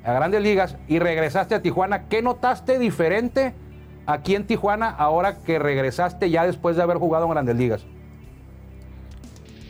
a 0.03 0.15
grandes 0.15 0.41
ligas 0.41 0.79
y 0.89 0.99
regresaste 0.99 1.55
a 1.55 1.61
Tijuana. 1.61 2.09
¿Qué 2.09 2.23
notaste 2.23 2.79
diferente 2.79 3.53
aquí 4.07 4.35
en 4.35 4.47
Tijuana 4.47 4.89
ahora 4.89 5.39
que 5.39 5.59
regresaste 5.59 6.31
ya 6.31 6.47
después 6.47 6.77
de 6.77 6.83
haber 6.83 6.99
jugado 6.99 7.25
en 7.27 7.31
grandes 7.31 7.57
ligas? 7.57 7.83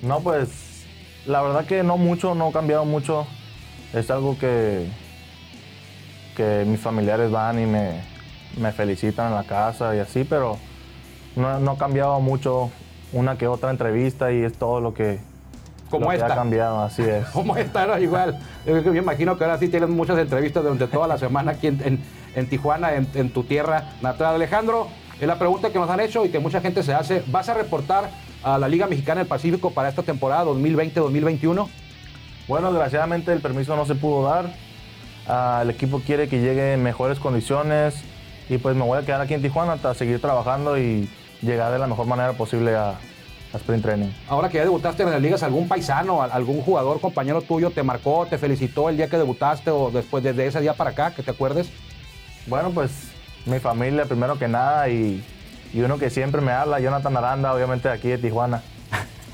No, 0.03 0.21
pues 0.21 0.87
la 1.27 1.43
verdad 1.43 1.67
que 1.67 1.83
no 1.83 1.97
mucho, 1.97 2.35
no 2.35 2.49
ha 2.49 2.53
cambiado 2.53 2.85
mucho. 2.85 3.27
Es 3.93 4.11
algo 4.11 4.39
que, 4.39 4.89
que 6.37 6.65
mis 6.67 6.81
familiares 6.81 7.31
van 7.31 7.59
y 7.59 7.67
me, 7.67 8.73
felicitan 8.73 9.29
en 9.29 9.35
la 9.35 9.45
casa 9.45 9.95
y 9.95 9.99
así, 9.99 10.25
pero 10.25 10.59
no, 11.37 11.71
ha 11.71 11.79
cambiado 11.79 12.21
mucho 12.21 12.71
una 13.13 13.37
que 13.37 13.47
otra 13.47 13.71
entrevista 13.71 14.33
y 14.33 14.43
es 14.43 14.57
todo 14.57 14.81
lo 14.81 14.95
que, 14.95 15.21
como 15.91 16.13
esta. 16.13 16.27
ha 16.27 16.35
cambiado, 16.35 16.83
así 16.83 17.03
es. 17.03 17.27
Como 17.33 17.57
esta, 17.57 17.87
no, 17.87 17.99
igual. 17.99 18.39
Yo 18.65 18.93
me 18.93 18.99
imagino 18.99 19.37
que 19.37 19.45
ahora 19.45 19.59
sí 19.59 19.69
tienes 19.69 19.89
muchas 19.89 20.19
entrevistas 20.19 20.63
durante 20.63 20.87
toda 20.87 21.09
la 21.09 21.19
semana 21.19 21.53
aquí 21.53 21.67
en, 21.67 22.47
Tijuana, 22.49 22.95
en, 22.95 23.31
tu 23.31 23.43
tierra 23.43 23.93
natal. 24.01 24.37
Alejandro, 24.37 24.87
es 25.21 25.27
la 25.27 25.39
pregunta 25.39 25.71
que 25.71 25.79
nos 25.79 25.91
han 25.91 26.01
hecho 26.01 26.25
y 26.25 26.31
que 26.31 26.39
mucha 26.39 26.61
gente 26.61 26.83
se 26.83 26.95
hace. 26.95 27.23
¿Vas 27.27 27.49
a 27.49 27.55
reportar 27.55 28.09
a 28.43 28.57
la 28.59 28.69
Liga 28.69 28.87
Mexicana 28.87 29.19
del 29.19 29.29
Pacífico 29.29 29.73
para 29.73 29.89
esta 29.89 30.03
temporada 30.03 30.45
2020-2021? 30.45 31.69
Bueno, 32.47 32.73
desgraciadamente 32.73 33.33
el 33.33 33.41
permiso 33.41 33.75
no 33.75 33.85
se 33.85 33.97
pudo 33.97 34.29
dar. 34.29 34.53
Ah, 35.27 35.61
el 35.63 35.71
equipo 35.71 36.01
quiere 36.01 36.29
que 36.29 36.41
llegue 36.41 36.75
en 36.75 36.83
mejores 36.83 37.19
condiciones 37.19 37.95
y 38.49 38.59
pues 38.59 38.75
me 38.75 38.83
voy 38.83 38.99
a 38.99 39.03
quedar 39.03 39.21
aquí 39.21 39.35
en 39.35 39.43
Tijuana 39.43 39.75
hasta 39.75 39.95
seguir 39.95 40.21
trabajando 40.21 40.79
y 40.79 41.09
llegar 41.43 41.73
de 41.73 41.79
la 41.79 41.87
mejor 41.87 42.07
manera 42.07 42.33
posible 42.33 42.75
a, 42.75 42.95
sprint 43.59 43.83
training. 43.83 44.09
Ahora 44.29 44.49
que 44.49 44.59
ya 44.59 44.65
debutaste 44.65 45.03
en 45.03 45.11
las 45.11 45.21
ligas, 45.21 45.43
¿algún 45.43 45.69
paisano, 45.69 46.23
algún 46.23 46.63
jugador, 46.63 47.01
compañero 47.01 47.43
tuyo 47.43 47.71
te 47.71 47.83
marcó, 47.83 48.27
te 48.29 48.39
felicitó 48.39 48.89
el 48.89 48.97
día 48.97 49.09
que 49.09 49.19
debutaste 49.19 49.71
o 49.71 49.91
después 49.91 50.23
desde 50.23 50.47
ese 50.47 50.61
día 50.61 50.75
para 50.75 50.91
acá, 50.91 51.13
que 51.13 51.23
te 51.23 51.31
acuerdes? 51.31 51.69
Bueno, 52.47 52.71
pues 52.71 52.91
mi 53.47 53.59
familia 53.59 54.05
primero 54.05 54.39
que 54.39 54.49
nada 54.49 54.89
y 54.89 55.23
y 55.73 55.81
uno 55.81 55.99
que 55.99 56.11
siempre 56.11 56.41
me 56.41 56.53
habla, 56.53 56.81
Jonathan 56.81 57.17
Aranda, 57.17 57.55
obviamente 57.55 57.89
de 57.89 57.95
aquí 57.95 58.09
de 58.09 58.19
Tijuana. 58.19 58.63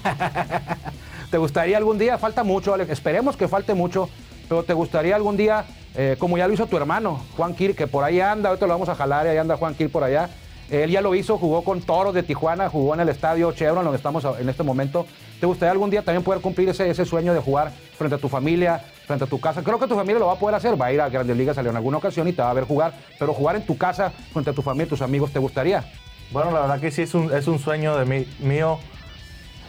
¿Te 1.31 1.39
gustaría 1.39 1.77
algún 1.77 1.99
día, 1.99 2.19
falta 2.19 2.45
mucho, 2.45 2.75
Alex, 2.75 2.91
esperemos 2.91 3.37
que 3.37 3.49
falte 3.49 3.75
mucho, 3.75 4.09
pero 4.49 4.63
te 4.63 4.75
gustaría 4.75 5.17
algún 5.17 5.37
día 5.37 5.65
eh, 5.95 6.17
como 6.19 6.37
ya 6.37 6.47
lo 6.47 6.53
hizo 6.53 6.67
tu 6.67 6.77
hermano, 6.77 7.25
Juan 7.37 7.55
Kir, 7.55 7.75
que 7.75 7.87
por 7.87 8.05
ahí 8.05 8.21
anda, 8.21 8.51
ahorita 8.51 8.67
lo 8.67 8.75
vamos 8.75 8.89
a 8.89 8.95
jalar 8.95 9.27
y 9.27 9.31
ahí 9.31 9.39
anda 9.39 9.57
Juan 9.57 9.75
Kir 9.75 9.91
por 9.91 10.05
allá. 10.05 10.29
Él 10.71 10.91
ya 10.91 11.01
lo 11.01 11.15
hizo, 11.15 11.39
jugó 11.39 11.63
con 11.63 11.81
Toros 11.81 12.13
de 12.13 12.23
Tijuana, 12.23 12.69
jugó 12.69 12.95
en 12.95 13.01
el 13.01 13.09
estadio 13.09 13.53
Chevron, 13.53 13.85
donde 13.85 13.99
estamos 13.99 14.25
en 14.39 14.49
este 14.49 14.63
momento. 14.63 15.07
¿Te 15.39 15.47
gustaría 15.47 15.71
algún 15.71 15.91
día 15.91 16.03
también 16.03 16.25
poder 16.25 16.41
cumplir 16.41 16.69
ese, 16.69 16.91
ese 16.91 17.05
sueño 17.05 17.35
de 17.35 17.41
jugar 17.41 17.73
frente 17.97 18.17
a 18.17 18.19
tu 18.19 18.29
familia, 18.29 18.83
frente 19.07 19.25
a 19.25 19.27
tu 19.29 19.39
casa? 19.39 19.63
Creo 19.63 19.79
que 19.79 19.87
tu 19.87 19.95
familia 19.95 20.19
lo 20.19 20.27
va 20.27 20.33
a 20.33 20.39
poder 20.39 20.57
hacer, 20.57 20.81
va 20.81 20.87
a 20.87 20.93
ir 20.93 21.01
a 21.01 21.09
Grandes 21.09 21.37
Ligas 21.37 21.57
en 21.59 21.77
alguna 21.77 21.99
ocasión 21.99 22.27
y 22.27 22.33
te 22.33 22.43
va 22.43 22.51
a 22.51 22.55
ver 22.55 22.65
jugar, 22.65 22.95
pero 23.19 23.33
jugar 23.33 23.57
en 23.57 23.65
tu 23.65 23.79
casa 23.79 24.11
frente 24.33 24.51
a 24.51 24.53
tu 24.53 24.63
familia 24.63 24.89
tus 24.89 25.03
amigos, 25.03 25.31
¿te 25.31 25.39
gustaría? 25.39 25.85
Bueno, 26.33 26.51
la 26.51 26.61
verdad 26.61 26.81
que 26.81 26.91
sí 26.91 27.03
es 27.03 27.15
un, 27.15 27.33
es 27.33 27.47
un 27.47 27.61
sueño 27.61 27.97
de 27.97 28.05
mí, 28.05 28.27
mío 28.41 28.79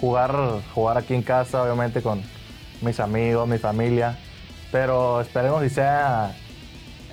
jugar, 0.01 0.35
jugar 0.73 0.97
aquí 0.97 1.13
en 1.13 1.21
casa, 1.21 1.61
obviamente 1.63 2.01
con 2.01 2.21
mis 2.81 2.99
amigos, 2.99 3.47
mi 3.47 3.57
familia, 3.57 4.17
pero 4.71 5.21
esperemos 5.21 5.61
si 5.63 5.69
sea 5.69 6.35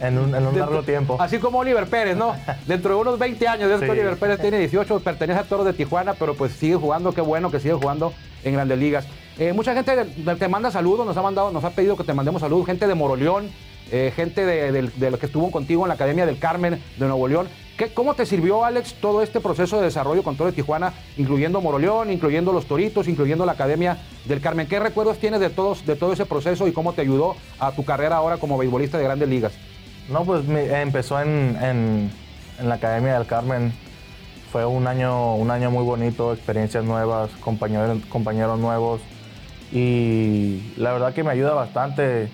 en 0.01 0.19
un, 0.19 0.33
largo 0.33 0.83
tiempo. 0.83 1.17
Así 1.21 1.39
como 1.39 1.59
Oliver 1.59 1.87
Pérez, 1.87 2.17
¿no? 2.17 2.35
Dentro 2.67 2.95
de 2.95 3.01
unos 3.01 3.19
20 3.19 3.49
años, 3.49 3.71
desde 3.71 3.87
que 3.87 3.93
Oliver 3.93 4.17
Pérez 4.17 4.41
tiene 4.41 4.59
18, 4.59 5.01
pertenece 5.01 5.41
a 5.41 5.45
Toros 5.45 5.67
de 5.67 5.73
Tijuana, 5.73 6.15
pero 6.15 6.35
pues 6.35 6.53
sigue 6.53 6.77
jugando, 6.77 7.13
qué 7.13 7.21
bueno 7.21 7.51
que 7.51 7.61
sigue 7.61 7.75
jugando 7.75 8.13
en 8.43 8.55
grandes 8.55 8.79
ligas. 8.79 9.07
Eh, 9.39 9.53
mucha 9.53 9.75
gente 9.75 10.07
te 10.39 10.49
manda 10.49 10.71
saludos, 10.71 11.07
nos 11.07 11.17
ha 11.17 11.23
mandado, 11.23 11.51
nos 11.51 11.65
ha 11.65 11.71
pedido 11.71 11.97
que 11.97 12.05
te 12.05 12.15
mandemos 12.15 12.41
saludos, 12.41 12.67
gente 12.67 12.87
de 12.87 12.95
Moroleón, 12.95 13.51
eh, 13.91 14.13
gente 14.15 14.47
de, 14.47 15.11
los 15.11 15.21
que 15.21 15.27
estuvo 15.27 15.51
contigo 15.51 15.85
en 15.85 15.89
la 15.89 15.95
Academia 15.95 16.25
del 16.25 16.39
Carmen 16.39 16.81
de 16.97 17.07
Nuevo 17.07 17.29
León. 17.29 17.49
¿Qué, 17.77 17.89
¿Cómo 17.89 18.15
te 18.15 18.25
sirvió, 18.25 18.65
Alex, 18.65 18.95
todo 18.95 19.23
este 19.23 19.41
proceso 19.41 19.79
de 19.79 19.85
desarrollo 19.85 20.23
con 20.23 20.37
Toros 20.37 20.53
de 20.53 20.57
Tijuana, 20.57 20.95
incluyendo 21.17 21.61
Moroleón, 21.61 22.11
incluyendo 22.11 22.53
los 22.53 22.67
Toritos, 22.67 23.09
incluyendo 23.09 23.45
la 23.45 23.53
Academia 23.53 23.99
del 24.27 24.41
Carmen? 24.41 24.69
¿Qué 24.69 24.79
recuerdos 24.79 25.19
tienes 25.19 25.41
de, 25.41 25.51
todos, 25.51 25.85
de 25.85 25.97
todo 25.97 26.13
ese 26.13 26.25
proceso 26.25 26.69
y 26.69 26.73
cómo 26.73 26.93
te 26.93 27.03
ayudó 27.03 27.35
a 27.59 27.73
tu 27.73 27.85
carrera 27.85 28.17
ahora 28.17 28.37
como 28.37 28.57
beisbolista 28.57 28.97
de 28.99 29.05
grandes 29.05 29.29
ligas? 29.29 29.53
No, 30.09 30.25
pues 30.25 30.47
empezó 30.49 31.21
en, 31.21 32.11
la 32.63 32.75
Academia 32.75 33.15
del 33.15 33.27
Carmen. 33.27 33.73
Fue 34.53 34.67
un 34.67 34.87
año, 34.87 35.35
un 35.35 35.51
año 35.51 35.71
muy 35.71 35.83
bonito, 35.83 36.33
experiencias 36.33 36.85
nuevas, 36.85 37.31
compañeros, 37.41 38.05
compañeros 38.11 38.59
nuevos. 38.59 39.01
Y 39.73 40.75
la 40.77 40.93
verdad 40.93 41.15
que 41.15 41.25
me 41.25 41.31
ayuda 41.31 41.55
bastante 41.55 42.29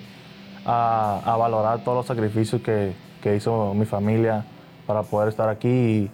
a, 0.65 1.35
valorar 1.39 1.83
todos 1.83 1.97
los 1.97 2.05
sacrificios 2.05 2.61
que, 2.61 2.93
hizo 3.35 3.73
mi 3.73 3.85
familia 3.85 4.43
para 4.85 5.03
poder 5.03 5.29
estar 5.29 5.47
aquí. 5.47 6.11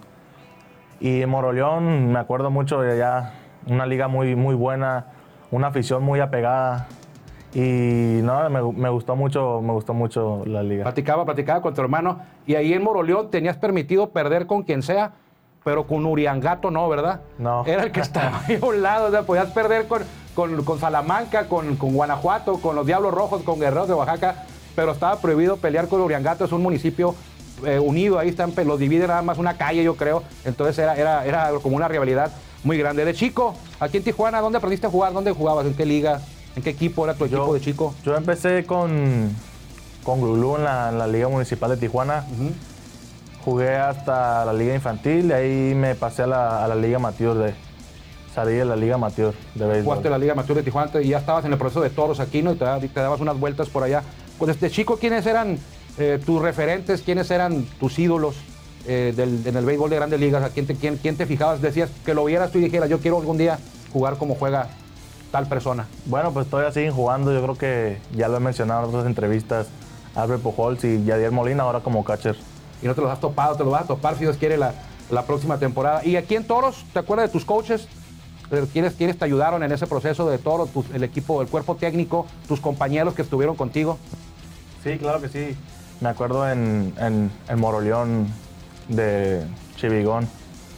Y, 1.00 1.22
en 1.22 1.28
Moroleón 1.28 2.12
me 2.12 2.20
acuerdo 2.20 2.50
mucho 2.50 2.80
de 2.80 2.92
allá, 2.92 3.34
una 3.66 3.84
liga 3.84 4.06
muy, 4.06 4.36
muy 4.36 4.54
buena, 4.54 5.06
una 5.50 5.66
afición 5.66 6.04
muy 6.04 6.20
apegada. 6.20 6.86
Y 7.54 8.20
no, 8.22 8.50
me, 8.50 8.90
gustó 8.90 9.16
mucho, 9.16 9.60
me 9.62 9.72
gustó 9.72 9.94
mucho 9.94 10.42
la 10.44 10.62
liga. 10.62 10.84
Platicaba, 10.84 11.24
platicaba 11.24 11.62
con 11.62 11.74
tu 11.74 11.80
hermano. 11.80 12.20
Y 12.46 12.54
ahí 12.54 12.72
en 12.72 12.82
Moroleón 12.82 13.30
tenías 13.30 13.56
permitido 13.56 14.10
perder 14.10 14.46
con 14.46 14.62
quien 14.62 14.82
sea, 14.82 15.12
pero 15.64 15.86
con 15.86 16.04
Uriangato 16.04 16.70
no, 16.70 16.88
¿verdad? 16.88 17.22
No. 17.38 17.64
Era 17.66 17.84
el 17.84 17.92
que 17.92 18.00
estaba 18.00 18.42
ahí 18.46 18.58
a 18.60 18.64
un 18.64 18.82
lado, 18.82 19.08
o 19.08 19.10
sea, 19.10 19.22
podías 19.22 19.50
perder 19.52 19.86
con, 19.86 20.02
con, 20.62 20.78
Salamanca, 20.78 21.48
con, 21.48 21.76
con, 21.76 21.94
Guanajuato, 21.94 22.60
con 22.60 22.76
los 22.76 22.86
Diablos 22.86 23.14
Rojos, 23.14 23.42
con 23.42 23.58
Guerreros 23.58 23.88
de 23.88 23.94
Oaxaca, 23.94 24.44
pero 24.76 24.92
estaba 24.92 25.16
prohibido 25.16 25.56
pelear 25.56 25.88
con 25.88 26.00
Uriangato, 26.00 26.44
es 26.44 26.52
un 26.52 26.62
municipio 26.62 27.14
eh, 27.64 27.78
unido, 27.78 28.18
ahí 28.18 28.28
están, 28.28 28.52
los 28.64 28.78
divide 28.78 29.06
nada 29.06 29.22
más 29.22 29.38
una 29.38 29.56
calle, 29.56 29.82
yo 29.82 29.96
creo. 29.96 30.22
Entonces 30.44 30.78
era, 30.78 30.96
era, 30.96 31.24
era 31.24 31.50
como 31.62 31.76
una 31.76 31.88
rivalidad 31.88 32.30
muy 32.62 32.76
grande. 32.78 33.04
De 33.04 33.14
chico, 33.14 33.54
aquí 33.80 33.96
en 33.96 34.04
Tijuana, 34.04 34.40
¿dónde 34.40 34.58
aprendiste 34.58 34.86
a 34.86 34.90
jugar? 34.90 35.12
¿Dónde 35.12 35.32
jugabas? 35.32 35.66
¿En 35.66 35.74
qué 35.74 35.86
liga? 35.86 36.20
¿En 36.58 36.62
qué 36.62 36.70
equipo 36.70 37.04
era 37.04 37.14
tu 37.14 37.24
equipo 37.24 37.54
de 37.54 37.60
chico? 37.60 37.94
Yo 38.04 38.16
empecé 38.16 38.64
con, 38.64 39.30
con 40.02 40.20
Glulú 40.20 40.56
en 40.56 40.64
la, 40.64 41.06
Liga 41.06 41.28
Municipal 41.28 41.70
de 41.70 41.76
Tijuana. 41.76 42.26
Jugué 43.44 43.76
hasta 43.76 44.44
la 44.44 44.52
Liga 44.52 44.74
Infantil 44.74 45.26
y 45.26 45.32
ahí 45.32 45.74
me 45.76 45.94
pasé 45.94 46.24
a 46.24 46.26
la, 46.26 46.74
Liga 46.74 46.96
Amateur 46.96 47.36
de. 47.36 47.54
Salí 48.34 48.54
de 48.54 48.64
la 48.64 48.74
Liga 48.74 48.96
Amateur 48.96 49.34
de 49.54 49.66
béisbol. 49.66 49.84
Jugaste 49.84 50.10
la 50.10 50.18
Liga 50.18 50.32
Amateur 50.32 50.56
de 50.56 50.64
Tijuana 50.64 50.90
y 51.00 51.10
ya 51.10 51.18
estabas 51.18 51.44
en 51.44 51.52
el 51.52 51.58
proceso 51.58 51.80
de 51.80 51.90
toros 51.90 52.18
aquí, 52.18 52.42
¿no? 52.42 52.50
Y 52.50 52.56
te, 52.56 52.64
dabas 52.64 53.20
unas 53.20 53.38
vueltas 53.38 53.68
por 53.68 53.84
allá. 53.84 54.02
Pues 54.36 54.52
desde 54.52 54.68
chico, 54.68 54.96
¿quiénes 54.96 55.26
eran 55.26 55.60
eh, 55.96 56.18
tus 56.26 56.42
referentes? 56.42 57.02
¿Quiénes 57.02 57.30
eran 57.30 57.66
tus 57.78 58.00
ídolos 58.00 58.34
eh, 58.88 59.14
en 59.16 59.56
el 59.56 59.64
béisbol 59.64 59.90
de 59.90 59.94
grandes 59.96 60.18
ligas? 60.18 60.42
¿A 60.42 60.50
quién 60.50 60.66
te, 60.66 60.74
quién, 60.74 60.96
quién 60.96 61.16
te 61.16 61.24
fijabas? 61.24 61.62
Decías 61.62 61.88
que 62.04 62.14
lo 62.14 62.24
vieras 62.24 62.50
tú 62.50 62.58
y 62.58 62.62
dijeras, 62.62 62.90
yo 62.90 62.98
quiero 62.98 63.18
algún 63.18 63.38
día 63.38 63.60
jugar 63.92 64.16
como 64.16 64.34
juega 64.34 64.68
tal 65.30 65.46
persona? 65.46 65.86
Bueno, 66.06 66.32
pues 66.32 66.46
todavía 66.48 66.72
siguen 66.72 66.92
jugando. 66.92 67.32
Yo 67.32 67.42
creo 67.42 67.56
que 67.56 67.98
ya 68.14 68.28
lo 68.28 68.36
he 68.36 68.40
mencionado 68.40 68.82
en 68.82 68.88
otras 68.88 69.06
entrevistas. 69.06 69.68
Albert 70.14 70.42
Pujols 70.42 70.82
y 70.84 71.04
Yadier 71.04 71.30
Molina 71.30 71.62
ahora 71.62 71.80
como 71.80 72.04
catcher. 72.04 72.36
Y 72.82 72.86
no 72.86 72.94
te 72.94 73.00
los 73.00 73.10
has 73.10 73.20
topado, 73.20 73.56
te 73.56 73.64
los 73.64 73.72
vas 73.72 73.82
a 73.82 73.86
topar 73.86 74.14
si 74.14 74.20
Dios 74.20 74.36
quiere 74.36 74.56
la, 74.56 74.72
la 75.10 75.22
próxima 75.22 75.58
temporada. 75.58 76.04
Y 76.04 76.16
aquí 76.16 76.34
en 76.34 76.44
Toros, 76.44 76.84
¿te 76.92 76.98
acuerdas 76.98 77.28
de 77.28 77.32
tus 77.32 77.44
coaches? 77.44 77.88
¿Quiénes, 78.72 78.94
quiénes 78.94 79.18
te 79.18 79.24
ayudaron 79.24 79.62
en 79.62 79.72
ese 79.72 79.86
proceso 79.86 80.28
de 80.28 80.38
Toros? 80.38 80.70
el 80.94 81.04
equipo, 81.04 81.42
el 81.42 81.48
cuerpo 81.48 81.76
técnico, 81.76 82.26
tus 82.46 82.60
compañeros 82.60 83.14
que 83.14 83.22
estuvieron 83.22 83.56
contigo. 83.56 83.98
Sí, 84.82 84.96
claro 84.98 85.20
que 85.20 85.28
sí. 85.28 85.56
Me 86.00 86.08
acuerdo 86.08 86.48
en, 86.48 86.94
en, 86.98 87.58
Moroleón 87.58 88.28
de 88.88 89.44
Chivigón. 89.76 90.28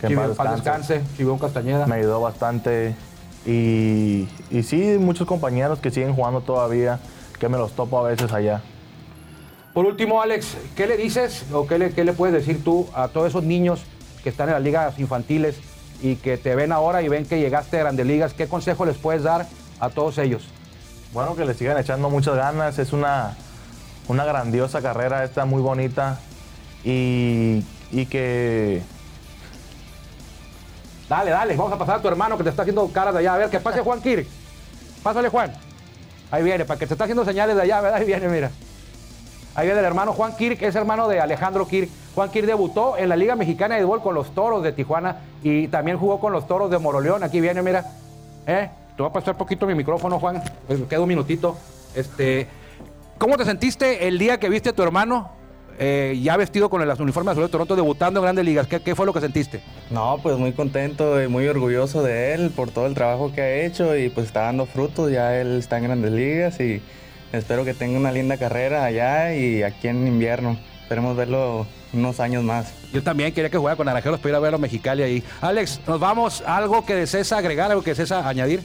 Que 0.01 0.09
Chivigón, 0.09 0.37
descanse. 0.55 1.03
Chivigón 1.17 1.39
Castañeda. 1.39 1.87
Me 1.87 1.97
ayudó 1.97 2.21
bastante. 2.21 2.97
Y, 3.47 4.29
y 4.51 4.63
sí, 4.63 4.97
muchos 4.99 5.27
compañeros 5.27 5.79
que 5.79 5.91
siguen 5.91 6.15
jugando 6.15 6.41
todavía, 6.41 7.01
que 7.39 7.49
me 7.49 7.57
los 7.57 7.73
topo 7.73 7.99
a 7.99 8.09
veces 8.09 8.33
allá. 8.33 8.63
Por 9.73 9.87
último, 9.87 10.21
Alex, 10.21 10.57
¿qué 10.77 10.87
le 10.87 10.97
dices 10.97 11.45
o 11.53 11.67
qué 11.67 11.79
le, 11.79 11.93
qué 11.93 12.05
le 12.05 12.13
puedes 12.13 12.35
decir 12.35 12.63
tú 12.63 12.89
a 12.93 13.09
todos 13.09 13.29
esos 13.29 13.45
niños 13.45 13.83
que 14.23 14.29
están 14.29 14.49
en 14.49 14.55
las 14.55 14.63
ligas 14.63 14.99
infantiles 14.99 15.57
y 16.03 16.17
que 16.17 16.37
te 16.37 16.55
ven 16.55 16.73
ahora 16.73 17.03
y 17.03 17.09
ven 17.09 17.25
que 17.25 17.39
llegaste 17.39 17.79
a 17.79 17.81
grandes 17.81 18.07
ligas? 18.07 18.35
¿Qué 18.35 18.49
consejo 18.49 18.85
les 18.85 18.97
puedes 18.97 19.23
dar 19.23 19.47
a 19.79 19.91
todos 19.91 20.19
ellos? 20.19 20.49
Bueno, 21.13 21.37
que 21.37 21.45
le 21.45 21.55
sigan 21.55 21.79
echando 21.79 22.11
muchas 22.11 22.37
ganas. 22.37 22.79
Es 22.79 22.93
una, 22.93 23.37
una 24.09 24.25
grandiosa 24.25 24.83
carrera, 24.83 25.25
esta 25.25 25.45
muy 25.45 25.63
bonita. 25.63 26.19
Y, 26.85 27.65
y 27.93 28.07
que 28.07 28.83
Dale, 31.11 31.33
dale, 31.33 31.57
vamos 31.57 31.73
a 31.73 31.77
pasar 31.77 31.97
a 31.97 32.01
tu 32.01 32.07
hermano 32.07 32.37
que 32.37 32.45
te 32.45 32.51
está 32.51 32.63
haciendo 32.63 32.87
caras 32.87 33.13
de 33.13 33.19
allá. 33.19 33.35
A 33.35 33.39
ver, 33.39 33.51
que 33.51 33.59
pase 33.59 33.81
Juan 33.81 34.01
Kirk. 34.01 34.29
Pásale, 35.03 35.29
Juan. 35.29 35.53
Ahí 36.31 36.45
viene, 36.45 36.65
para 36.65 36.79
que 36.79 36.87
te 36.87 36.95
está 36.95 37.03
haciendo 37.03 37.25
señales 37.25 37.57
de 37.57 37.63
allá, 37.63 37.81
¿verdad? 37.81 37.99
Ahí 37.99 38.07
viene, 38.07 38.29
mira. 38.29 38.53
Ahí 39.57 39.67
viene 39.67 39.81
el 39.81 39.87
hermano 39.87 40.13
Juan 40.13 40.37
Kirk, 40.37 40.63
es 40.63 40.77
hermano 40.77 41.09
de 41.09 41.19
Alejandro 41.19 41.67
Kirk. 41.67 41.91
Juan 42.15 42.31
Kirk 42.31 42.47
debutó 42.47 42.97
en 42.97 43.09
la 43.09 43.17
Liga 43.17 43.35
Mexicana 43.35 43.75
de 43.75 43.81
Béisbol 43.81 44.03
con 44.03 44.15
los 44.15 44.33
Toros 44.37 44.63
de 44.63 44.71
Tijuana 44.71 45.17
y 45.43 45.67
también 45.67 45.99
jugó 45.99 46.21
con 46.21 46.33
los 46.33 46.47
Toros 46.47 46.71
de 46.71 46.79
Moroleón. 46.79 47.25
Aquí 47.25 47.41
viene, 47.41 47.61
mira. 47.61 47.85
¿Eh? 48.47 48.71
Te 48.97 49.03
voy 49.03 49.11
a 49.11 49.13
pasar 49.13 49.37
poquito 49.37 49.67
mi 49.67 49.75
micrófono, 49.75 50.21
Juan. 50.21 50.41
Me 50.69 50.85
queda 50.85 51.01
un 51.01 51.09
minutito. 51.09 51.57
Este, 51.93 52.47
¿Cómo 53.19 53.37
te 53.37 53.45
sentiste 53.45 54.07
el 54.07 54.17
día 54.17 54.39
que 54.39 54.49
viste 54.49 54.69
a 54.69 54.73
tu 54.73 54.85
hermano 54.85 55.40
eh, 55.83 56.21
ya 56.23 56.37
vestido 56.37 56.69
con 56.69 56.83
el 56.83 56.91
uniforme 57.01 57.31
azul 57.31 57.43
de 57.43 57.49
Toronto, 57.49 57.75
debutando 57.75 58.21
en 58.21 58.25
grandes 58.25 58.45
ligas. 58.45 58.67
¿Qué, 58.67 58.95
fue 58.95 59.07
lo 59.07 59.15
que 59.15 59.21
sentiste? 59.21 59.63
No, 59.89 60.19
pues 60.23 60.37
muy 60.37 60.53
contento 60.53 61.23
y 61.23 61.27
muy 61.27 61.49
orgulloso 61.49 62.03
de 62.03 62.35
él 62.35 62.51
por 62.51 62.71
todo 62.71 62.85
el 62.85 62.93
trabajo 62.93 63.33
que 63.33 63.41
ha 63.41 63.55
hecho 63.63 63.97
y 63.97 64.11
pues 64.11 64.27
está 64.27 64.43
dando 64.43 64.67
frutos. 64.67 65.11
Ya 65.11 65.41
él 65.41 65.59
está 65.59 65.79
en 65.79 65.85
grandes 65.85 66.13
ligas 66.13 66.61
y 66.61 66.83
espero 67.33 67.65
que 67.65 67.73
tenga 67.73 67.99
una 67.99 68.13
linda 68.13 68.37
carrera 68.37 68.85
allá 68.85 69.35
y 69.35 69.63
aquí 69.63 69.89
en 69.89 70.07
invierno. 70.07 70.59
Esperemos 70.83 71.17
verlo 71.17 71.67
unos 71.95 72.21
años 72.21 72.45
más. 72.45 72.75
Yo 72.93 73.03
también 73.03 73.33
quería 73.33 73.49
que 73.49 73.57
jugara 73.57 73.79
con 73.79 73.87
Naranjeros 73.87 74.21
para 74.21 74.29
ir 74.29 74.35
a 74.35 74.41
verlo 74.41 74.57
a 74.57 74.61
Mexicali 74.61 75.03
ahí. 75.03 75.25
Alex, 75.41 75.81
nos 75.87 75.99
vamos. 75.99 76.43
¿Algo 76.47 76.85
que 76.85 76.95
desees 76.95 77.33
agregar, 77.33 77.71
algo 77.71 77.83
que 77.83 77.93
desees 77.93 78.13
añadir? 78.13 78.63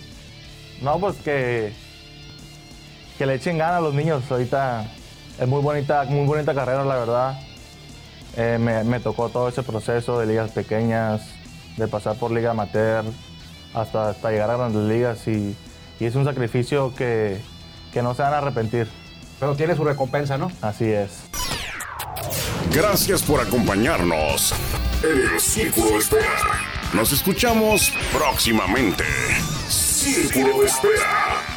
No, 0.81 0.99
pues 0.99 1.15
que, 1.23 1.71
que 3.17 3.25
le 3.25 3.35
echen 3.35 3.57
ganas 3.57 3.77
a 3.77 3.81
los 3.81 3.93
niños. 3.93 4.29
Ahorita 4.29 4.85
es 5.39 5.47
muy 5.47 5.61
bonita, 5.61 6.03
muy 6.05 6.25
bonita 6.25 6.53
carrera, 6.53 6.83
la 6.83 6.95
verdad. 6.95 7.39
Eh, 8.37 8.57
me, 8.59 8.99
tocó 8.99 9.29
todo 9.29 9.47
ese 9.47 9.63
proceso 9.63 10.19
de 10.19 10.25
ligas 10.25 10.51
pequeñas, 10.51 11.21
de 11.77 11.87
pasar 11.87 12.17
por 12.17 12.31
liga 12.31 12.51
amateur, 12.51 13.05
hasta, 13.73 14.09
hasta 14.09 14.31
llegar 14.31 14.49
a 14.51 14.57
grandes 14.57 14.83
ligas 14.83 15.27
y, 15.27 15.55
y 15.99 16.05
es 16.05 16.15
un 16.15 16.25
sacrificio 16.25 16.93
que, 16.95 17.41
que 17.93 18.01
no 18.01 18.13
se 18.13 18.23
van 18.23 18.33
a 18.33 18.39
arrepentir. 18.39 18.87
Pero 19.39 19.55
tiene 19.55 19.75
su 19.75 19.83
recompensa, 19.83 20.37
¿no? 20.37 20.51
Así 20.61 20.85
es. 20.85 21.23
Gracias 22.71 23.21
por 23.23 23.39
acompañarnos 23.39 24.53
en 25.03 25.33
el 25.33 25.39
Círculo 25.39 25.91
de 25.91 25.97
Espera. 25.97 26.59
Nos 26.93 27.11
escuchamos 27.11 27.93
próximamente. 28.11 29.03
Círculo 29.69 30.59
de 30.59 30.65
Espera. 30.65 31.54